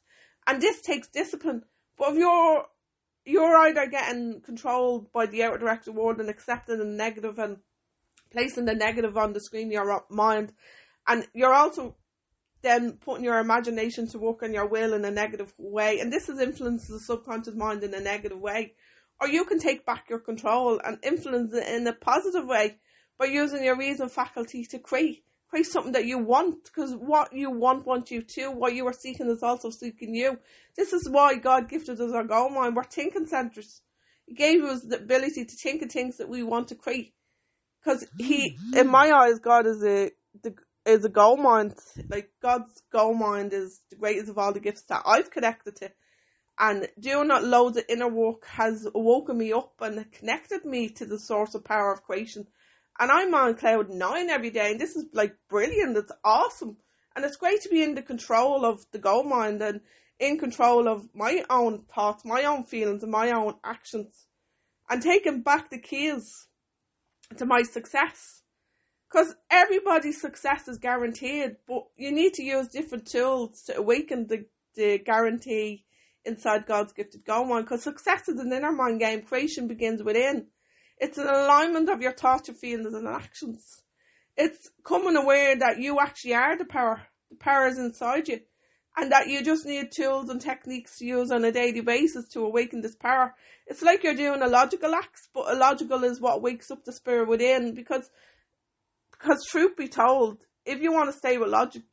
and 0.49 0.61
this 0.61 0.81
takes 0.83 1.07
discipline. 1.07 1.63
But 1.97 2.13
if 2.13 2.19
you're 2.19 2.67
you're 3.27 3.57
either 3.57 3.87
getting 3.87 4.41
controlled 4.41 5.13
by 5.13 5.27
the 5.27 5.43
outer 5.43 5.59
directed 5.59 5.95
world 5.95 6.21
and 6.21 6.31
accepting 6.31 6.79
the 6.79 6.85
negative 6.85 7.39
and 7.39 7.59
placing 8.31 8.65
the 8.65 8.75
negative 8.75 9.17
on 9.17 9.33
the 9.33 9.41
screen 9.41 9.69
of 9.69 9.73
your 9.73 10.05
mind, 10.11 10.53
and 11.07 11.27
you're 11.35 11.55
also 11.55 11.97
then 12.63 12.93
putting 12.93 13.25
your 13.25 13.39
imagination 13.39 14.09
to 14.09 14.19
work 14.19 14.43
on 14.43 14.53
your 14.53 14.67
will 14.67 14.95
in 14.95 15.05
a 15.05 15.11
negative 15.11 15.55
way, 15.59 16.01
and 16.01 16.13
this 16.13 16.27
has 16.27 16.41
influenced 16.41 16.89
the 16.89 16.99
subconscious 16.99 17.55
mind 17.55 17.83
in 17.83 17.95
a 17.95 18.01
negative 18.01 18.41
way. 18.41 18.75
Or 19.21 19.29
you 19.29 19.45
can 19.45 19.59
take 19.59 19.87
back 19.87 20.11
your 20.11 20.19
control 20.19 20.79
and 20.85 20.99
influence 21.03 21.55
it 21.55 21.67
in 21.69 21.87
a 21.87 21.93
positive 21.95 22.47
way 22.47 22.77
by 23.19 23.27
using 23.27 23.65
your 23.65 23.77
reason 23.77 24.11
faculty 24.11 24.65
to 24.67 24.79
create 24.79 25.25
create 25.49 25.67
something 25.67 25.93
that 25.93 26.05
you 26.05 26.19
want 26.19 26.65
because 26.65 26.93
what 26.95 27.33
you 27.33 27.51
want 27.51 27.87
wants 27.87 28.11
you 28.11 28.23
to. 28.23 28.51
What 28.51 28.75
you 28.75 28.87
are 28.87 28.93
seeking 28.93 29.29
is 29.29 29.43
also 29.43 29.71
seeking 29.71 30.15
you. 30.15 30.39
This 30.77 30.93
is 30.93 31.09
why 31.09 31.37
God 31.37 31.69
gifted 31.69 32.01
us 32.01 32.13
our 32.13 32.25
goal 32.25 32.51
mind 32.51 32.77
We're 32.77 32.85
thinking 32.85 33.27
centers. 33.27 33.83
He 34.27 34.35
gave 34.35 34.63
us 34.65 34.83
the 34.83 34.97
ability 34.97 35.45
to 35.45 35.57
think 35.57 35.83
of 35.83 35.91
things 35.91 36.17
that 36.17 36.29
we 36.29 36.43
want 36.43 36.69
to 36.69 36.75
create. 36.75 37.15
Because 37.87 38.07
He, 38.19 38.51
mm-hmm. 38.51 38.79
in 38.79 38.89
my 38.89 39.13
eyes, 39.13 39.39
God 39.39 39.67
is 39.67 39.83
a 39.85 40.11
the 40.43 40.55
is 40.85 41.05
a 41.05 41.09
gold 41.09 41.41
mine. 41.41 41.75
Like 42.09 42.31
God's 42.43 42.83
gold 42.93 43.19
mine 43.19 43.51
is 43.53 43.81
the 43.91 43.97
greatest 43.97 44.29
of 44.29 44.39
all 44.39 44.53
the 44.53 44.61
gifts 44.61 44.83
that 44.89 45.03
I've 45.07 45.31
connected 45.31 45.77
to. 45.77 45.93
And 46.59 46.89
doing 46.99 47.29
that 47.29 47.45
loads 47.45 47.77
of 47.77 47.85
inner 47.89 48.09
work 48.09 48.47
has 48.47 48.89
woken 48.95 49.39
me 49.39 49.53
up 49.53 49.75
and 49.81 50.11
connected 50.11 50.65
me 50.65 50.89
to 50.91 51.05
the 51.05 51.19
source 51.19 51.55
of 51.55 51.65
power 51.65 51.93
of 51.93 52.03
creation 52.03 52.47
and 52.99 53.11
I'm 53.11 53.35
on 53.35 53.55
cloud 53.55 53.91
nine 53.91 54.31
every 54.31 54.51
day, 54.51 54.73
and 54.73 54.81
this 54.81 54.97
is 54.97 55.07
like 55.13 55.37
brilliant. 55.49 55.97
It's 55.97 56.13
awesome, 56.25 56.77
and 57.15 57.25
it's 57.25 57.37
great 57.37 57.63
to 57.63 57.69
be 57.69 57.83
in 57.83 57.95
the 57.95 58.03
control 58.03 58.65
of 58.65 58.87
the 58.93 58.99
gold 58.99 59.27
mine 59.27 59.61
and 59.61 59.81
in 60.19 60.39
control 60.39 60.89
of 60.89 61.09
my 61.15 61.45
own 61.51 61.85
thoughts, 61.95 62.25
my 62.25 62.45
own 62.45 62.65
feelings, 62.65 63.03
and 63.03 63.13
my 63.13 63.33
own 63.33 63.55
actions, 63.65 64.27
and 64.89 65.03
taking 65.03 65.43
back 65.43 65.71
the 65.71 65.79
keys 65.79 66.47
to 67.37 67.47
my 67.47 67.63
success. 67.63 68.43
Because 69.11 69.35
everybody's 69.51 70.21
success 70.21 70.67
is 70.69 70.79
guaranteed, 70.79 71.57
but 71.67 71.85
you 71.97 72.11
need 72.11 72.35
to 72.35 72.43
use 72.43 72.69
different 72.69 73.07
tools 73.07 73.63
to 73.63 73.77
awaken 73.77 74.27
the, 74.27 74.47
the 74.75 74.99
guarantee 74.99 75.85
inside 76.25 76.67
God's 76.67 76.93
gifted 76.93 77.25
gold 77.25 77.49
mine. 77.49 77.63
Because 77.63 77.83
success 77.83 78.29
is 78.29 78.41
an 78.41 78.53
inner 78.53 78.73
mind 78.73 79.01
game. 79.01 79.23
Creation 79.23 79.69
begins 79.69 80.03
within. 80.03 80.49
It's 80.99 81.19
an 81.19 81.29
alignment 81.29 81.89
of 81.89 82.01
your 82.01 82.13
thoughts, 82.13 82.49
your 82.49 82.57
feelings, 82.57 82.95
and 82.95 83.07
actions. 83.07 83.83
It's 84.37 84.71
coming 84.85 85.17
aware 85.17 85.57
that 85.57 85.79
you 85.79 85.99
actually 86.01 86.35
are 86.35 86.59
the 86.59 86.65
power. 86.65 87.03
The 87.31 87.37
power 87.37 87.69
is 87.69 87.79
inside 87.79 88.29
you. 88.29 88.41
And 88.99 89.13
that 89.13 89.29
you 89.29 89.43
just 89.43 89.67
need 89.67 89.93
tools 89.93 90.31
and 90.31 90.41
techniques 90.41 90.97
to 90.99 91.05
use 91.05 91.31
on 91.31 91.45
a 91.45 91.53
daily 91.53 91.83
basis 91.83 92.29
to 92.29 92.41
awaken 92.41 92.81
this 92.81 92.97
power. 92.97 93.35
It's 93.67 93.83
like 93.83 94.03
you're 94.03 94.15
doing 94.15 94.41
a 94.41 94.49
logical 94.49 94.95
act, 94.95 95.29
but 95.35 95.53
a 95.53 95.55
logical 95.55 96.03
is 96.05 96.21
what 96.21 96.41
wakes 96.41 96.71
up 96.71 96.85
the 96.85 96.93
spirit 96.93 97.29
within 97.29 97.75
because 97.75 98.11
because 99.11 99.45
truth 99.47 99.77
be 99.77 99.89
told, 99.89 100.39
if 100.65 100.81
you 100.81 100.93
want 100.93 101.11
to 101.11 101.19
stay 101.19 101.39
with 101.39 101.49
logic, 101.49 101.85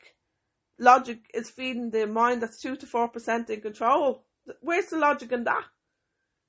logic 0.80 1.20
is 1.34 1.50
feeding 1.50 1.90
the 1.90 2.06
mind 2.08 2.42
that's 2.42 2.62
two 2.62 2.76
to 2.76 2.86
four 2.86 3.08
percent 3.10 3.50
in 3.50 3.62
control. 3.62 4.24
Where's 4.62 4.88
the 4.88 4.98
logic 4.98 5.32
in 5.32 5.44
that? 5.46 5.64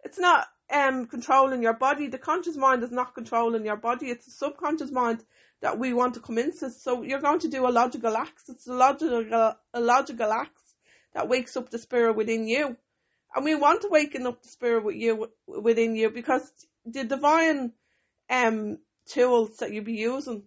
It's 0.04 0.18
not 0.18 0.46
um 0.72 1.06
controlling 1.06 1.62
your 1.62 1.74
body. 1.74 2.06
The 2.06 2.18
conscious 2.18 2.56
mind 2.56 2.82
is 2.82 2.90
not 2.90 3.14
controlling 3.14 3.64
your 3.64 3.76
body. 3.76 4.06
It's 4.06 4.26
the 4.26 4.32
subconscious 4.32 4.90
mind 4.90 5.24
that 5.64 5.78
we 5.78 5.94
want 5.94 6.12
to 6.12 6.20
come 6.20 6.36
into. 6.36 6.68
So 6.68 7.02
you're 7.02 7.22
going 7.22 7.40
to 7.40 7.48
do 7.48 7.66
a 7.66 7.70
logical 7.70 8.14
act. 8.18 8.42
It's 8.48 8.66
a 8.66 8.74
logical 8.74 9.54
a 9.72 9.80
logical 9.80 10.30
act 10.30 10.60
that 11.14 11.26
wakes 11.26 11.56
up 11.56 11.70
the 11.70 11.78
spirit 11.78 12.16
within 12.16 12.46
you. 12.46 12.76
And 13.34 13.44
we 13.46 13.54
want 13.54 13.80
to 13.80 13.88
waken 13.88 14.26
up 14.26 14.42
the 14.42 14.48
spirit 14.48 14.84
with 14.84 14.96
you 14.96 15.30
within 15.46 15.96
you 15.96 16.10
because 16.10 16.52
the 16.84 17.04
divine 17.04 17.72
um 18.28 18.78
tools 19.08 19.56
that 19.56 19.72
you'll 19.72 19.84
be 19.84 19.94
using 19.94 20.42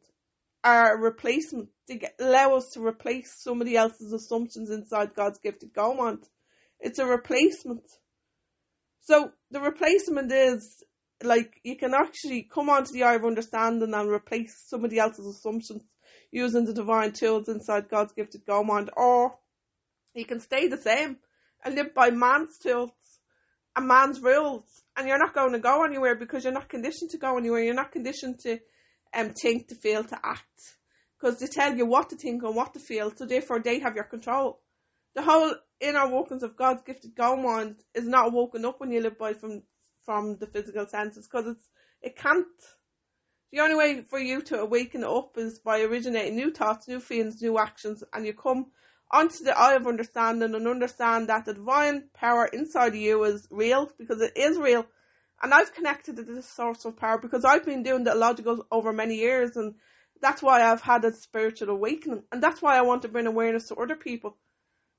are 0.63 0.95
a 0.95 1.01
replacement 1.01 1.69
get, 1.87 2.13
allow 2.19 2.55
us 2.55 2.69
to 2.73 2.85
replace 2.85 3.33
somebody 3.39 3.75
else's 3.75 4.13
assumptions 4.13 4.69
inside 4.69 5.15
God's 5.15 5.39
gifted 5.39 5.71
mind. 5.75 6.25
It's 6.79 6.99
a 6.99 7.05
replacement. 7.07 7.89
So 9.01 9.31
the 9.49 9.61
replacement 9.61 10.31
is 10.31 10.83
like 11.23 11.59
you 11.63 11.75
can 11.75 11.93
actually 11.93 12.43
come 12.43 12.69
onto 12.69 12.93
the 12.93 13.03
eye 13.03 13.15
of 13.15 13.25
understanding 13.25 13.93
and 13.93 14.09
replace 14.09 14.63
somebody 14.67 14.99
else's 14.99 15.25
assumptions 15.25 15.83
using 16.31 16.65
the 16.65 16.73
divine 16.73 17.11
tools 17.11 17.47
inside 17.47 17.89
God's 17.89 18.13
gifted 18.13 18.45
go 18.45 18.63
mind, 18.63 18.89
or 18.95 19.37
you 20.13 20.25
can 20.25 20.39
stay 20.39 20.67
the 20.67 20.77
same 20.77 21.17
and 21.63 21.75
live 21.75 21.93
by 21.93 22.09
man's 22.11 22.57
tools 22.59 22.91
and 23.75 23.87
man's 23.87 24.21
rules, 24.21 24.83
and 24.95 25.07
you're 25.07 25.19
not 25.19 25.33
going 25.33 25.53
to 25.53 25.59
go 25.59 25.83
anywhere 25.83 26.15
because 26.15 26.43
you're 26.43 26.53
not 26.53 26.69
conditioned 26.69 27.11
to 27.11 27.17
go 27.17 27.37
anywhere. 27.37 27.63
You're 27.63 27.73
not 27.73 27.91
conditioned 27.91 28.39
to 28.39 28.59
um 29.13 29.31
think, 29.41 29.67
to 29.69 29.75
feel, 29.75 30.03
to 30.03 30.19
act, 30.23 30.77
because 31.19 31.39
they 31.39 31.47
tell 31.47 31.75
you 31.75 31.85
what 31.85 32.09
to 32.09 32.15
think 32.15 32.43
and 32.43 32.55
what 32.55 32.73
to 32.73 32.79
feel. 32.79 33.11
So 33.15 33.25
therefore, 33.25 33.61
they 33.61 33.79
have 33.79 33.95
your 33.95 34.05
control. 34.05 34.59
The 35.15 35.21
whole 35.23 35.55
inner 35.79 36.11
workings 36.11 36.43
of 36.43 36.55
God's 36.55 36.83
gifted 36.83 37.15
God 37.15 37.39
mind 37.39 37.77
is 37.93 38.07
not 38.07 38.33
woken 38.33 38.65
up 38.65 38.79
when 38.79 38.91
you 38.91 39.01
live 39.01 39.17
by 39.17 39.33
from 39.33 39.63
from 40.07 40.37
the 40.37 40.47
physical 40.47 40.87
senses 40.87 41.27
because 41.27 41.47
it's 41.47 41.69
it 42.01 42.15
can't. 42.15 42.47
The 43.51 43.59
only 43.59 43.75
way 43.75 44.01
for 44.01 44.19
you 44.19 44.41
to 44.43 44.59
awaken 44.59 45.03
up 45.03 45.37
is 45.37 45.59
by 45.59 45.81
originating 45.81 46.35
new 46.35 46.49
thoughts, 46.51 46.87
new 46.87 47.01
feelings, 47.01 47.41
new 47.41 47.59
actions, 47.59 48.03
and 48.13 48.25
you 48.25 48.33
come 48.33 48.67
onto 49.11 49.43
the 49.43 49.57
eye 49.57 49.73
of 49.73 49.85
understanding 49.85 50.55
and 50.55 50.65
understand 50.67 51.27
that 51.27 51.45
the 51.45 51.53
divine 51.53 52.05
power 52.13 52.45
inside 52.45 52.89
of 52.89 52.95
you 52.95 53.23
is 53.25 53.47
real 53.51 53.91
because 53.97 54.21
it 54.21 54.31
is 54.37 54.57
real. 54.57 54.85
And 55.43 55.53
I've 55.53 55.73
connected 55.73 56.15
to 56.15 56.23
this 56.23 56.47
source 56.47 56.85
of 56.85 56.97
power 56.97 57.17
because 57.17 57.43
I've 57.43 57.65
been 57.65 57.83
doing 57.83 58.05
the 58.05 58.15
logical 58.15 58.65
over 58.71 58.93
many 58.93 59.15
years 59.15 59.57
and 59.57 59.75
that's 60.21 60.41
why 60.41 60.63
I've 60.63 60.81
had 60.81 61.03
a 61.03 61.13
spiritual 61.13 61.69
awakening. 61.69 62.23
And 62.31 62.41
that's 62.41 62.61
why 62.61 62.77
I 62.77 62.81
want 62.81 63.01
to 63.01 63.07
bring 63.09 63.27
awareness 63.27 63.67
to 63.67 63.75
other 63.75 63.95
people. 63.95 64.37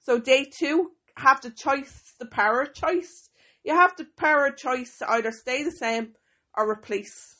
So 0.01 0.19
day 0.19 0.45
two, 0.45 0.93
have 1.17 1.41
the 1.41 1.51
choice, 1.51 2.15
the 2.19 2.27
power 2.27 2.67
choice. 2.67 3.28
You 3.65 3.75
have 3.75 3.97
the 3.97 4.07
power 4.17 4.47
of 4.47 4.57
choice 4.57 4.99
to 4.99 5.11
either 5.11 5.33
stay 5.33 5.63
the 5.63 5.71
same 5.71 6.15
or 6.57 6.71
replace. 6.71 7.37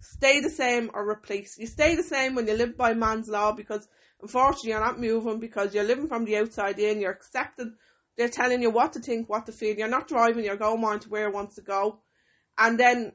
Stay 0.00 0.40
the 0.40 0.50
same 0.50 0.90
or 0.94 1.08
replace. 1.08 1.56
You 1.58 1.66
stay 1.66 1.94
the 1.94 2.02
same 2.02 2.34
when 2.34 2.46
you 2.46 2.54
live 2.54 2.76
by 2.76 2.94
man's 2.94 3.28
law 3.28 3.52
because 3.52 3.88
Unfortunately, 4.22 4.70
you're 4.70 4.80
not 4.80 5.00
moving 5.00 5.40
because 5.40 5.74
you're 5.74 5.84
living 5.84 6.06
from 6.06 6.24
the 6.24 6.36
outside 6.36 6.78
in. 6.78 7.00
You're 7.00 7.12
accepting. 7.12 7.74
They're 8.16 8.28
telling 8.28 8.62
you 8.62 8.70
what 8.70 8.92
to 8.92 9.00
think, 9.00 9.28
what 9.28 9.46
to 9.46 9.52
feel. 9.52 9.76
You're 9.76 9.88
not 9.88 10.08
driving. 10.08 10.44
You're 10.44 10.56
going 10.56 10.84
on 10.84 11.00
to 11.00 11.08
where 11.08 11.28
it 11.28 11.34
wants 11.34 11.54
to 11.54 11.62
go, 11.62 12.00
and 12.58 12.78
then 12.78 13.12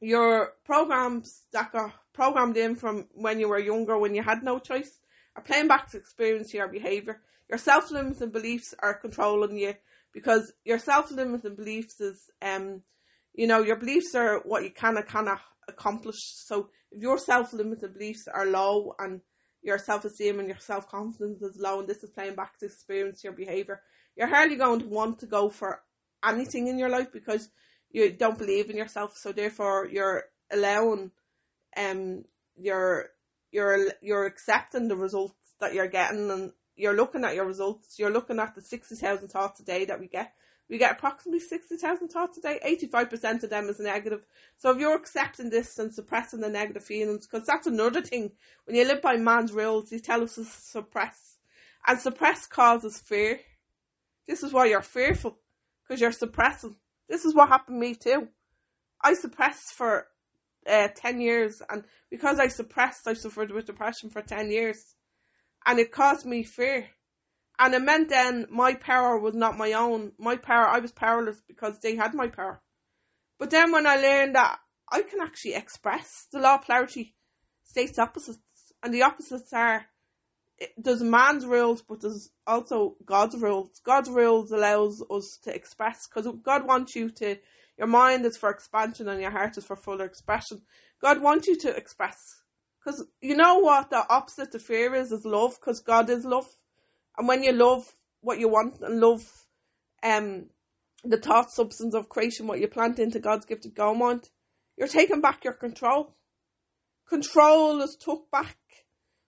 your 0.00 0.52
programs 0.64 1.42
that 1.52 1.72
got 1.72 1.92
programmed 2.12 2.56
in 2.56 2.76
from 2.76 3.08
when 3.14 3.40
you 3.40 3.48
were 3.48 3.58
younger, 3.58 3.98
when 3.98 4.14
you 4.14 4.22
had 4.22 4.44
no 4.44 4.60
choice, 4.60 5.00
are 5.34 5.42
playing 5.42 5.66
back 5.66 5.90
to 5.90 5.96
experience 5.96 6.54
your 6.54 6.68
behavior. 6.68 7.20
Your 7.48 7.58
self 7.58 7.90
limiting 7.90 8.30
beliefs 8.30 8.74
are 8.78 8.94
controlling 8.94 9.58
you 9.58 9.74
because 10.12 10.52
your 10.64 10.78
self 10.78 11.10
limiting 11.10 11.54
beliefs 11.54 12.00
is 12.00 12.30
um 12.42 12.82
you 13.34 13.46
know 13.46 13.62
your 13.62 13.76
beliefs 13.76 14.14
are 14.14 14.40
what 14.44 14.64
you 14.64 14.70
can 14.70 14.96
and 14.96 15.06
cannot 15.06 15.40
accomplish. 15.68 16.18
So 16.20 16.70
if 16.90 17.02
your 17.02 17.18
self 17.18 17.52
limiting 17.52 17.92
beliefs 17.92 18.26
are 18.32 18.46
low 18.46 18.94
and 18.98 19.20
your 19.62 19.78
self 19.78 20.04
esteem 20.04 20.38
and 20.38 20.48
your 20.48 20.58
self 20.58 20.88
confidence 20.88 21.42
is 21.42 21.58
low, 21.60 21.80
and 21.80 21.88
this 21.88 22.02
is 22.02 22.10
playing 22.10 22.34
back 22.34 22.58
to 22.58 22.66
experience 22.66 23.22
your 23.22 23.34
behavior, 23.34 23.80
you're 24.16 24.28
hardly 24.28 24.56
going 24.56 24.80
to 24.80 24.86
want 24.86 25.20
to 25.20 25.26
go 25.26 25.48
for 25.50 25.82
anything 26.24 26.66
in 26.66 26.78
your 26.78 26.88
life 26.88 27.12
because 27.12 27.50
you 27.90 28.10
don't 28.12 28.38
believe 28.38 28.70
in 28.70 28.76
yourself. 28.76 29.16
So 29.16 29.32
therefore, 29.32 29.88
you're 29.90 30.24
allowing, 30.50 31.10
um, 31.76 32.24
you're 32.56 33.06
you're 33.50 33.92
you're 34.00 34.26
accepting 34.26 34.88
the 34.88 34.96
results 34.96 35.34
that 35.60 35.74
you're 35.74 35.88
getting, 35.88 36.30
and 36.30 36.52
you're 36.78 36.96
looking 36.96 37.24
at 37.24 37.34
your 37.34 37.44
results. 37.44 37.98
You're 37.98 38.12
looking 38.12 38.38
at 38.38 38.54
the 38.54 38.62
sixty 38.62 38.94
thousand 38.94 39.28
thoughts 39.28 39.60
a 39.60 39.64
day 39.64 39.84
that 39.84 40.00
we 40.00 40.06
get, 40.08 40.32
we 40.68 40.76
get 40.76 40.92
approximately 40.92 41.40
60,000 41.40 42.08
thoughts 42.08 42.36
a 42.38 42.40
day. 42.42 42.60
85% 42.92 43.42
of 43.42 43.50
them 43.50 43.68
is 43.68 43.80
negative. 43.80 44.26
So 44.58 44.70
if 44.70 44.78
you're 44.78 44.94
accepting 44.94 45.48
this 45.48 45.78
and 45.78 45.92
suppressing 45.92 46.40
the 46.40 46.50
negative 46.50 46.84
feelings, 46.84 47.26
because 47.26 47.46
that's 47.46 47.66
another 47.66 48.02
thing. 48.02 48.32
When 48.64 48.76
you 48.76 48.84
live 48.84 49.00
by 49.00 49.16
man's 49.16 49.52
rules, 49.52 49.88
he 49.88 49.98
tells 49.98 50.38
us 50.38 50.44
to 50.44 50.44
suppress. 50.44 51.38
And 51.86 51.98
suppress 51.98 52.46
causes 52.46 52.98
fear. 52.98 53.40
This 54.26 54.42
is 54.42 54.52
why 54.52 54.66
you're 54.66 54.82
fearful. 54.82 55.38
Because 55.86 56.02
you're 56.02 56.12
suppressing. 56.12 56.76
This 57.08 57.24
is 57.24 57.34
what 57.34 57.48
happened 57.48 57.76
to 57.76 57.80
me 57.80 57.94
too. 57.94 58.28
I 59.02 59.14
suppressed 59.14 59.72
for 59.72 60.08
uh, 60.68 60.88
10 60.94 61.20
years. 61.22 61.62
And 61.70 61.84
because 62.10 62.38
I 62.38 62.48
suppressed, 62.48 63.08
I 63.08 63.14
suffered 63.14 63.52
with 63.52 63.64
depression 63.64 64.10
for 64.10 64.20
10 64.20 64.50
years. 64.50 64.96
And 65.68 65.78
it 65.78 65.92
caused 65.92 66.26
me 66.26 66.42
fear 66.42 66.88
and 67.58 67.74
it 67.74 67.82
meant 67.82 68.08
then 68.08 68.46
my 68.50 68.74
power 68.74 69.18
was 69.18 69.34
not 69.34 69.58
my 69.58 69.72
own. 69.72 70.12
My 70.18 70.36
power, 70.36 70.68
I 70.68 70.78
was 70.78 70.92
powerless 70.92 71.42
because 71.46 71.80
they 71.80 71.96
had 71.96 72.14
my 72.14 72.28
power. 72.28 72.60
But 73.38 73.50
then 73.50 73.72
when 73.72 73.86
I 73.86 73.96
learned 73.96 74.36
that 74.36 74.58
I 74.90 75.02
can 75.02 75.20
actually 75.20 75.54
express 75.54 76.26
the 76.32 76.38
law 76.38 76.56
of 76.56 76.64
polarity 76.64 77.14
states 77.64 77.98
opposites, 77.98 78.38
and 78.82 78.94
the 78.94 79.02
opposites 79.02 79.52
are 79.52 79.86
there's 80.76 81.02
man's 81.02 81.46
rules, 81.46 81.82
but 81.82 82.00
there's 82.00 82.30
also 82.46 82.96
God's 83.04 83.36
rules. 83.36 83.80
God's 83.84 84.08
rules 84.08 84.50
allows 84.50 85.02
us 85.10 85.38
to 85.44 85.54
express 85.54 86.08
because 86.08 86.32
God 86.42 86.66
wants 86.66 86.96
you 86.96 87.10
to. 87.10 87.36
Your 87.76 87.86
mind 87.86 88.24
is 88.26 88.36
for 88.36 88.50
expansion, 88.50 89.08
and 89.08 89.20
your 89.20 89.30
heart 89.30 89.56
is 89.56 89.64
for 89.64 89.76
fuller 89.76 90.04
expression. 90.04 90.62
God 91.00 91.22
wants 91.22 91.46
you 91.46 91.56
to 91.58 91.76
express 91.76 92.42
because 92.88 93.04
you 93.20 93.36
know 93.36 93.58
what 93.58 93.90
the 93.90 94.02
opposite 94.08 94.50
to 94.52 94.58
fear 94.58 94.94
is 94.94 95.12
is 95.12 95.24
love 95.24 95.58
because 95.60 95.80
God 95.80 96.08
is 96.08 96.24
love. 96.24 96.46
And 97.18 97.28
when 97.28 97.42
you 97.42 97.52
love 97.52 97.94
what 98.22 98.38
you 98.38 98.48
want 98.48 98.80
and 98.80 98.98
love 99.00 99.30
um 100.02 100.46
the 101.04 101.18
thought 101.18 101.50
substance 101.50 101.94
of 101.94 102.08
creation, 102.08 102.46
what 102.46 102.60
you 102.60 102.68
plant 102.68 102.98
into 102.98 103.20
God's 103.20 103.44
gifted 103.44 103.76
mind, 103.76 104.30
you're 104.76 104.88
taking 104.88 105.20
back 105.20 105.44
your 105.44 105.52
control. 105.52 106.14
Control 107.08 107.80
is 107.82 107.96
took 107.96 108.30
back 108.30 108.56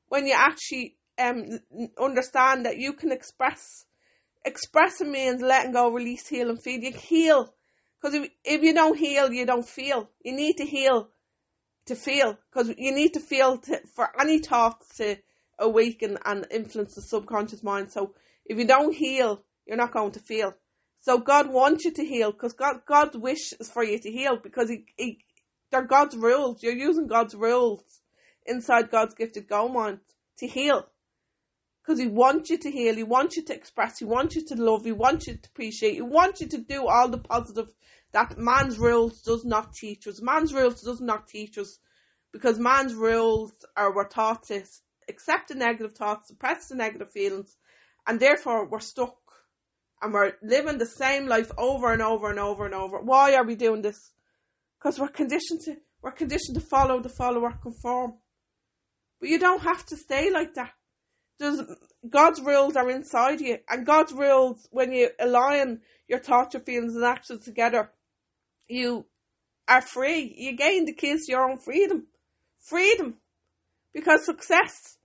when 0.09 0.27
you 0.27 0.35
actually 0.35 0.97
um 1.19 1.61
understand 2.01 2.65
that 2.65 2.79
you 2.79 2.95
can 2.95 3.13
express. 3.13 3.85
Expressing 4.43 5.13
means 5.13 5.43
letting 5.43 5.73
go, 5.73 5.91
release, 5.91 6.27
heal, 6.29 6.49
and 6.49 6.63
feed. 6.63 6.83
You 6.83 6.93
heal. 6.93 7.53
Because 8.01 8.15
if, 8.15 8.31
if 8.43 8.63
you 8.63 8.73
don't 8.73 8.97
heal, 8.97 9.31
you 9.31 9.45
don't 9.45 9.69
feel. 9.69 10.09
You 10.25 10.33
need 10.33 10.57
to 10.57 10.65
heal 10.65 11.11
to 11.91 11.97
feel. 11.97 12.39
Because 12.51 12.73
you 12.79 12.95
need 12.95 13.15
to 13.15 13.21
feel 13.21 13.59
to, 13.59 13.81
for 13.95 14.09
any 14.19 14.39
thoughts 14.39 14.97
to 14.97 15.17
awaken 15.59 16.19
and 16.25 16.47
influence 16.51 16.95
the 16.95 17.03
subconscious 17.03 17.63
mind. 17.63 17.93
So 17.93 18.15
if 18.47 18.59
you 18.59 18.67
don't 18.67 18.95
heal, 18.95 19.43
you're 19.67 19.77
not 19.77 19.93
going 19.93 20.13
to 20.13 20.21
feel. 20.21 20.55
So 21.01 21.19
God 21.19 21.51
wants 21.51 21.85
you 21.85 21.93
to 21.93 22.05
heal 22.05 22.33
because 22.33 22.53
God 22.53 22.83
God's 22.87 23.17
wish 23.17 23.53
is 23.59 23.71
for 23.71 23.83
you 23.83 23.99
to 23.99 24.11
heal 24.11 24.39
because 24.43 24.69
he, 24.69 24.85
he 24.97 25.19
they're 25.71 25.85
God's 25.85 26.17
rules. 26.17 26.63
You're 26.63 26.75
using 26.75 27.07
God's 27.07 27.35
rules 27.35 28.01
inside 28.47 28.91
God's 28.91 29.15
gifted 29.15 29.49
go 29.49 29.69
mind 29.69 30.01
to 30.39 30.47
heal. 30.47 30.87
Because 31.83 32.01
he 32.01 32.09
wants 32.09 32.51
you 32.51 32.59
to 32.59 32.71
heal, 32.71 32.95
he 32.95 33.03
wants 33.03 33.37
you 33.37 33.45
to 33.45 33.55
express, 33.55 33.99
he 33.99 34.05
wants 34.05 34.37
you 34.37 34.45
to 34.47 34.55
love, 34.55 34.85
he 34.85 34.93
wants 34.93 35.27
you 35.27 35.35
to 35.35 35.49
appreciate, 35.49 35.95
he 35.95 36.03
wants 36.03 36.41
you 36.41 36.49
to 36.49 36.59
do 36.59 36.87
all 36.87 37.09
the 37.09 37.19
positive 37.19 37.69
that 38.13 38.39
man's 38.39 38.79
rules 38.79 39.23
does 39.23 39.45
not 39.45 39.73
teach 39.73 40.07
us. 40.07 40.21
Man's 40.21 40.53
rules 40.53 40.83
does 40.83 41.01
not 41.01 41.29
teach 41.29 41.59
us 41.59 41.79
because 42.33 42.59
man's 42.59 42.95
rules 42.95 43.53
are 43.77 43.95
we're 43.95 44.09
taught 44.09 44.45
to 44.45 44.63
accept 45.09 45.49
the 45.49 45.55
negative 45.55 45.93
thoughts, 45.93 46.29
suppress 46.29 46.69
the 46.69 46.75
negative 46.75 47.11
feelings, 47.13 47.57
and 48.07 48.21
therefore 48.21 48.69
we're 48.69 48.81
stuck 48.81 49.17
and 50.03 50.13
we're 50.13 50.33
living 50.43 50.79
the 50.79 50.87
same 50.87 51.27
life 51.27 51.51
over 51.59 51.93
and 51.93 52.03
over 52.03 52.31
and 52.31 52.39
over 52.39 52.65
and 52.65 52.75
over. 52.75 53.01
Why 53.01 53.35
are 53.35 53.45
we 53.45 53.55
doing 53.55 53.83
this? 53.83 54.13
Because 54.79 54.99
we're 54.99 55.09
conditioned 55.09 55.61
to 55.67 55.77
we're 56.03 56.13
conditioned 56.13 56.55
to 56.55 56.67
follow 56.67 57.01
the 57.01 57.11
follower 57.11 57.53
conform. 57.63 58.15
But 59.21 59.29
you 59.29 59.39
don't 59.39 59.63
have 59.63 59.85
to 59.87 59.97
stay 59.97 60.31
like 60.31 60.55
that. 60.55 60.73
There's 61.39 61.61
God's 62.09 62.41
rules 62.41 62.77
are 62.77 62.91
inside 62.91 63.41
you, 63.41 63.59
and 63.69 63.85
God's 63.87 64.13
rules 64.13 64.67
when 64.71 64.93
you 64.93 65.11
align 65.21 65.81
your 66.09 66.19
thoughts, 66.19 66.55
your 66.55 66.63
feelings, 66.63 66.95
and 66.95 67.05
actions 67.05 67.45
together, 67.45 67.91
you 68.71 69.07
are 69.69 69.83
free. 69.83 70.35
You 70.37 70.57
gain 70.57 70.85
the 70.85 70.95
keys 70.95 71.27
to 71.27 71.33
your 71.33 71.51
own 71.51 71.59
freedom. 71.59 72.07
Freedom. 72.59 73.17
Because 73.93 74.25
success 74.25 74.99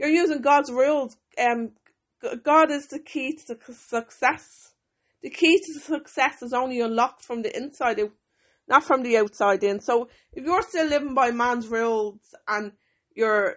you're 0.00 0.08
using 0.08 0.40
God's 0.40 0.72
rules. 0.72 1.18
Um, 1.38 1.72
God 2.42 2.70
is 2.70 2.86
the 2.86 2.98
key 2.98 3.38
to 3.46 3.56
success. 3.74 4.72
The 5.22 5.28
key 5.28 5.60
to 5.66 5.78
success 5.78 6.42
is 6.42 6.54
only 6.54 6.80
unlocked 6.80 7.22
from 7.22 7.42
the 7.42 7.54
inside 7.54 8.00
out, 8.00 8.12
not 8.66 8.82
from 8.82 9.02
the 9.02 9.18
outside 9.18 9.62
in. 9.62 9.80
So 9.80 10.08
if 10.32 10.44
you're 10.44 10.62
still 10.62 10.86
living 10.86 11.14
by 11.14 11.30
man's 11.30 11.68
rules 11.68 12.34
and 12.48 12.72
you're 13.14 13.56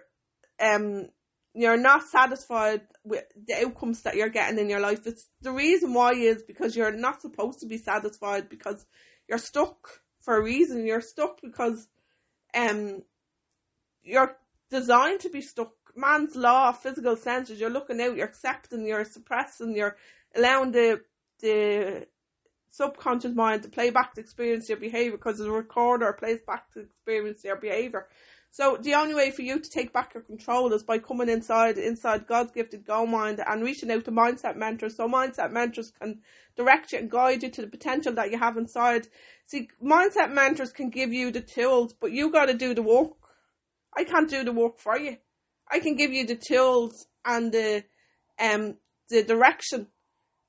um 0.62 1.08
you're 1.54 1.76
not 1.76 2.02
satisfied 2.02 2.82
with 3.04 3.24
the 3.46 3.54
outcomes 3.64 4.02
that 4.02 4.16
you're 4.16 4.28
getting 4.28 4.58
in 4.58 4.68
your 4.68 4.80
life, 4.80 5.06
it's 5.06 5.28
the 5.40 5.52
reason 5.52 5.94
why 5.94 6.12
is 6.12 6.42
because 6.42 6.74
you're 6.74 6.92
not 6.92 7.22
supposed 7.22 7.60
to 7.60 7.66
be 7.66 7.78
satisfied 7.78 8.48
because 8.48 8.84
you're 9.28 9.38
stuck 9.38 10.00
for 10.20 10.36
a 10.36 10.42
reason. 10.42 10.86
You're 10.86 11.00
stuck 11.00 11.40
because 11.40 11.88
um 12.54 13.02
you're 14.02 14.36
designed 14.70 15.20
to 15.20 15.30
be 15.30 15.40
stuck 15.40 15.72
man's 15.96 16.34
law 16.34 16.70
of 16.70 16.80
physical 16.80 17.16
senses. 17.16 17.60
You're 17.60 17.70
looking 17.70 18.00
out, 18.00 18.16
you're 18.16 18.26
accepting, 18.26 18.86
you're 18.86 19.04
suppressing, 19.04 19.76
you're 19.76 19.96
allowing 20.34 20.72
the 20.72 21.00
the 21.40 22.06
subconscious 22.70 23.34
mind 23.34 23.62
to 23.62 23.68
play 23.68 23.90
back 23.90 24.14
to 24.14 24.20
experience 24.20 24.68
your 24.68 24.78
behavior 24.78 25.12
because 25.12 25.38
the 25.38 25.50
recorder 25.50 26.12
plays 26.12 26.40
back 26.44 26.72
to 26.72 26.80
experience 26.80 27.44
your 27.44 27.56
behavior. 27.56 28.08
So 28.54 28.78
the 28.80 28.94
only 28.94 29.16
way 29.16 29.32
for 29.32 29.42
you 29.42 29.58
to 29.58 29.68
take 29.68 29.92
back 29.92 30.14
your 30.14 30.22
control 30.22 30.72
is 30.74 30.84
by 30.84 30.98
coming 30.98 31.28
inside 31.28 31.76
inside 31.76 32.28
God's 32.28 32.52
gifted 32.52 32.86
Go 32.86 33.04
Mind 33.04 33.42
and 33.44 33.64
reaching 33.64 33.90
out 33.90 34.04
to 34.04 34.12
mindset 34.12 34.54
mentors. 34.54 34.96
So 34.96 35.08
mindset 35.08 35.50
mentors 35.50 35.90
can 35.90 36.20
direct 36.56 36.92
you 36.92 37.00
and 37.00 37.10
guide 37.10 37.42
you 37.42 37.50
to 37.50 37.62
the 37.62 37.66
potential 37.66 38.12
that 38.12 38.30
you 38.30 38.38
have 38.38 38.56
inside. 38.56 39.08
See, 39.44 39.70
mindset 39.84 40.32
mentors 40.32 40.70
can 40.70 40.90
give 40.90 41.12
you 41.12 41.32
the 41.32 41.40
tools, 41.40 41.94
but 42.00 42.12
you 42.12 42.30
got 42.30 42.46
to 42.46 42.54
do 42.54 42.74
the 42.74 42.82
work. 42.82 43.14
I 43.96 44.04
can't 44.04 44.30
do 44.30 44.44
the 44.44 44.52
work 44.52 44.78
for 44.78 44.96
you. 44.96 45.16
I 45.68 45.80
can 45.80 45.96
give 45.96 46.12
you 46.12 46.24
the 46.24 46.36
tools 46.36 47.08
and 47.24 47.50
the 47.50 47.82
um 48.38 48.76
the 49.10 49.24
direction 49.24 49.88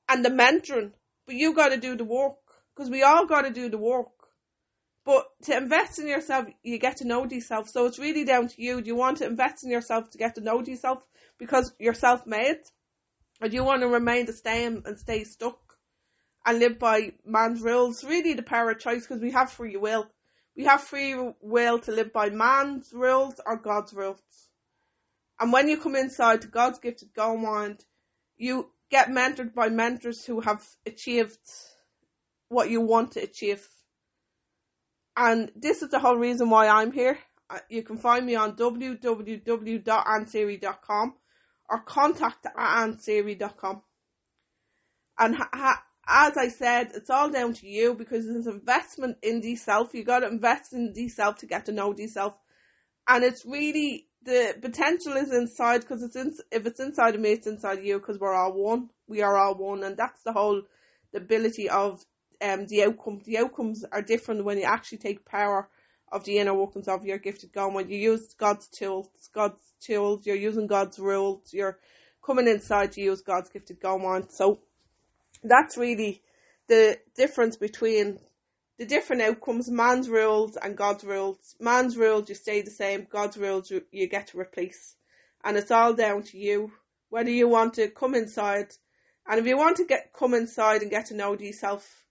and 0.08 0.24
the 0.24 0.30
mentoring, 0.30 0.92
but 1.26 1.34
you 1.34 1.54
got 1.54 1.70
to 1.70 1.76
do 1.76 1.96
the 1.96 2.04
work 2.04 2.36
because 2.72 2.88
we 2.88 3.02
all 3.02 3.26
got 3.26 3.42
to 3.42 3.50
do 3.50 3.68
the 3.68 3.78
work. 3.78 4.15
But 5.06 5.28
to 5.44 5.56
invest 5.56 6.00
in 6.00 6.08
yourself, 6.08 6.46
you 6.64 6.78
get 6.78 6.96
to 6.96 7.06
know 7.06 7.24
yourself. 7.24 7.68
So 7.68 7.86
it's 7.86 8.00
really 8.00 8.24
down 8.24 8.48
to 8.48 8.60
you. 8.60 8.82
Do 8.82 8.88
you 8.88 8.96
want 8.96 9.18
to 9.18 9.26
invest 9.26 9.62
in 9.62 9.70
yourself 9.70 10.10
to 10.10 10.18
get 10.18 10.34
to 10.34 10.40
know 10.40 10.60
yourself 10.60 10.98
because 11.38 11.72
you're 11.78 11.94
self 11.94 12.26
made? 12.26 12.58
Or 13.40 13.48
do 13.48 13.54
you 13.54 13.62
want 13.62 13.82
to 13.82 13.88
remain 13.88 14.26
the 14.26 14.32
same 14.32 14.82
and 14.84 14.98
stay 14.98 15.22
stuck 15.22 15.78
and 16.44 16.58
live 16.58 16.80
by 16.80 17.12
man's 17.24 17.62
rules? 17.62 18.02
Really 18.02 18.34
the 18.34 18.42
power 18.42 18.72
of 18.72 18.80
choice 18.80 19.06
because 19.06 19.22
we 19.22 19.30
have 19.30 19.52
free 19.52 19.76
will. 19.76 20.08
We 20.56 20.64
have 20.64 20.80
free 20.80 21.14
will 21.40 21.78
to 21.80 21.92
live 21.92 22.12
by 22.12 22.30
man's 22.30 22.90
rules 22.92 23.40
or 23.46 23.56
God's 23.56 23.94
rules. 23.94 24.50
And 25.38 25.52
when 25.52 25.68
you 25.68 25.76
come 25.76 25.94
inside 25.94 26.42
to 26.42 26.48
God's 26.48 26.80
gifted 26.80 27.14
Go 27.14 27.36
Mind, 27.36 27.84
you 28.36 28.72
get 28.90 29.08
mentored 29.10 29.54
by 29.54 29.68
mentors 29.68 30.24
who 30.24 30.40
have 30.40 30.66
achieved 30.84 31.38
what 32.48 32.70
you 32.70 32.80
want 32.80 33.12
to 33.12 33.22
achieve 33.22 33.68
and 35.16 35.50
this 35.56 35.82
is 35.82 35.90
the 35.90 35.98
whole 35.98 36.16
reason 36.16 36.48
why 36.50 36.68
I'm 36.68 36.92
here. 36.92 37.18
Uh, 37.48 37.60
you 37.68 37.82
can 37.82 37.96
find 37.96 38.26
me 38.26 38.34
on 38.34 38.56
www.ansiri.com 38.56 41.14
or 41.68 41.80
contact 41.80 42.46
at 42.46 42.56
ansiri.com. 42.56 43.82
And 45.18 45.36
ha- 45.36 45.48
ha- 45.52 45.82
as 46.08 46.36
I 46.36 46.48
said, 46.48 46.92
it's 46.94 47.10
all 47.10 47.30
down 47.30 47.54
to 47.54 47.66
you 47.66 47.94
because 47.94 48.26
it's 48.26 48.46
investment 48.46 49.18
in 49.22 49.40
the 49.40 49.56
self. 49.56 49.94
You 49.94 50.04
got 50.04 50.20
to 50.20 50.28
invest 50.28 50.72
in 50.72 50.92
the 50.92 51.08
self 51.08 51.38
to 51.38 51.46
get 51.46 51.66
to 51.66 51.72
know 51.72 51.92
the 51.92 52.06
self, 52.06 52.34
and 53.08 53.24
it's 53.24 53.44
really 53.44 54.06
the 54.22 54.54
potential 54.60 55.14
is 55.14 55.32
inside 55.32 55.80
because 55.80 56.02
it's 56.02 56.16
in. 56.16 56.36
If 56.52 56.66
it's 56.66 56.80
inside 56.80 57.14
of 57.14 57.20
me, 57.20 57.30
it's 57.30 57.46
inside 57.46 57.78
of 57.78 57.84
you 57.84 57.98
because 57.98 58.20
we're 58.20 58.34
all 58.34 58.52
one. 58.52 58.90
We 59.08 59.22
are 59.22 59.36
all 59.36 59.56
one, 59.56 59.82
and 59.82 59.96
that's 59.96 60.22
the 60.22 60.32
whole 60.32 60.62
the 61.12 61.18
ability 61.18 61.68
of 61.68 62.04
um, 62.42 62.66
the 62.66 62.84
outcome. 62.84 63.20
The 63.24 63.38
outcomes 63.38 63.84
are 63.92 64.02
different 64.02 64.44
when 64.44 64.58
you 64.58 64.64
actually 64.64 64.98
take 64.98 65.24
power 65.24 65.68
of 66.12 66.24
the 66.24 66.38
inner 66.38 66.54
workings 66.54 66.88
of 66.88 67.04
your 67.04 67.18
gifted 67.18 67.52
God. 67.52 67.74
When 67.74 67.88
you 67.88 67.98
use 67.98 68.34
God's 68.34 68.68
tools, 68.68 69.08
God's 69.34 69.60
tools, 69.80 70.26
you're 70.26 70.36
using 70.36 70.66
God's 70.66 70.98
rules, 70.98 71.52
you're 71.52 71.78
coming 72.24 72.48
inside 72.48 72.92
to 72.92 73.00
use 73.00 73.22
God's 73.22 73.48
gifted 73.48 73.80
God. 73.80 74.30
So 74.30 74.60
that's 75.42 75.76
really 75.76 76.22
the 76.68 76.98
difference 77.16 77.56
between 77.56 78.18
the 78.78 78.86
different 78.86 79.22
outcomes, 79.22 79.70
man's 79.70 80.08
rules 80.08 80.56
and 80.56 80.76
God's 80.76 81.04
rules. 81.04 81.54
Man's 81.60 81.96
rules, 81.96 82.28
you 82.28 82.34
stay 82.34 82.60
the 82.60 82.70
same. 82.70 83.06
God's 83.10 83.36
rules, 83.36 83.70
you, 83.70 83.82
you 83.90 84.08
get 84.08 84.28
to 84.28 84.38
replace. 84.38 84.96
And 85.44 85.56
it's 85.56 85.70
all 85.70 85.94
down 85.94 86.22
to 86.24 86.38
you. 86.38 86.72
Whether 87.08 87.30
you 87.30 87.48
want 87.48 87.74
to 87.74 87.88
come 87.88 88.14
inside, 88.14 88.72
and 89.28 89.40
if 89.40 89.46
you 89.46 89.56
want 89.56 89.76
to 89.78 89.84
get 89.84 90.12
come 90.12 90.34
inside 90.34 90.82
and 90.82 90.90
get 90.90 91.06
to 91.06 91.14
know 91.14 91.38
yourself 91.38 92.05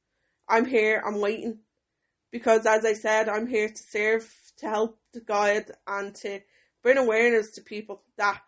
I'm 0.47 0.65
here, 0.65 1.01
I'm 1.05 1.19
waiting. 1.19 1.60
Because 2.31 2.65
as 2.65 2.86
I 2.86 2.93
said, 2.93 3.29
I'm 3.29 3.47
here 3.47 3.69
to 3.69 3.84
serve, 3.84 4.29
to 4.58 4.67
help, 4.67 4.99
to 5.13 5.21
guide, 5.21 5.71
and 5.88 6.13
to 6.15 6.41
bring 6.84 6.97
awareness 6.97 7.51
to 7.51 7.62
people 7.62 8.03
that 8.17 8.41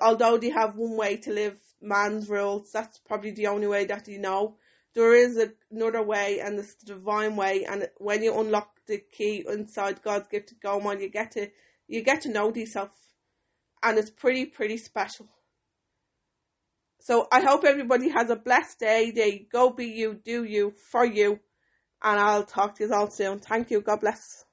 although 0.00 0.38
they 0.38 0.50
have 0.50 0.76
one 0.76 0.96
way 0.96 1.16
to 1.18 1.32
live 1.32 1.58
man's 1.80 2.28
rules, 2.28 2.70
that's 2.72 2.98
probably 2.98 3.30
the 3.30 3.46
only 3.46 3.66
way 3.66 3.84
that 3.84 4.04
they 4.04 4.16
know. 4.16 4.56
There 4.94 5.14
is 5.14 5.40
another 5.70 6.02
way, 6.02 6.40
and 6.40 6.58
it's 6.58 6.74
the 6.76 6.86
divine 6.86 7.36
way. 7.36 7.64
And 7.64 7.88
when 7.98 8.22
you 8.22 8.38
unlock 8.38 8.70
the 8.86 8.98
key 8.98 9.44
inside 9.48 10.02
God's 10.02 10.28
gift 10.28 10.48
to 10.50 10.54
go 10.54 10.80
on, 10.80 11.00
you 11.00 11.08
get 11.08 11.32
to 11.32 11.50
you 11.88 12.02
get 12.02 12.22
to 12.22 12.32
know 12.32 12.54
yourself, 12.54 12.90
and 13.82 13.98
it's 13.98 14.10
pretty 14.10 14.46
pretty 14.46 14.76
special. 14.76 15.28
So 17.04 17.28
I 17.32 17.42
hope 17.42 17.64
everybody 17.66 18.10
has 18.10 18.30
a 18.30 18.36
blessed 18.36 18.80
day. 18.80 19.12
They 19.12 19.48
go 19.52 19.70
be 19.70 19.86
you, 19.88 20.14
do 20.24 20.44
you, 20.44 20.72
for 20.90 21.04
you. 21.04 21.40
And 22.02 22.20
I'll 22.20 22.44
talk 22.44 22.76
to 22.76 22.86
you 22.86 22.94
all 22.94 23.10
soon. 23.10 23.40
Thank 23.40 23.70
you. 23.70 23.82
God 23.82 24.00
bless. 24.00 24.43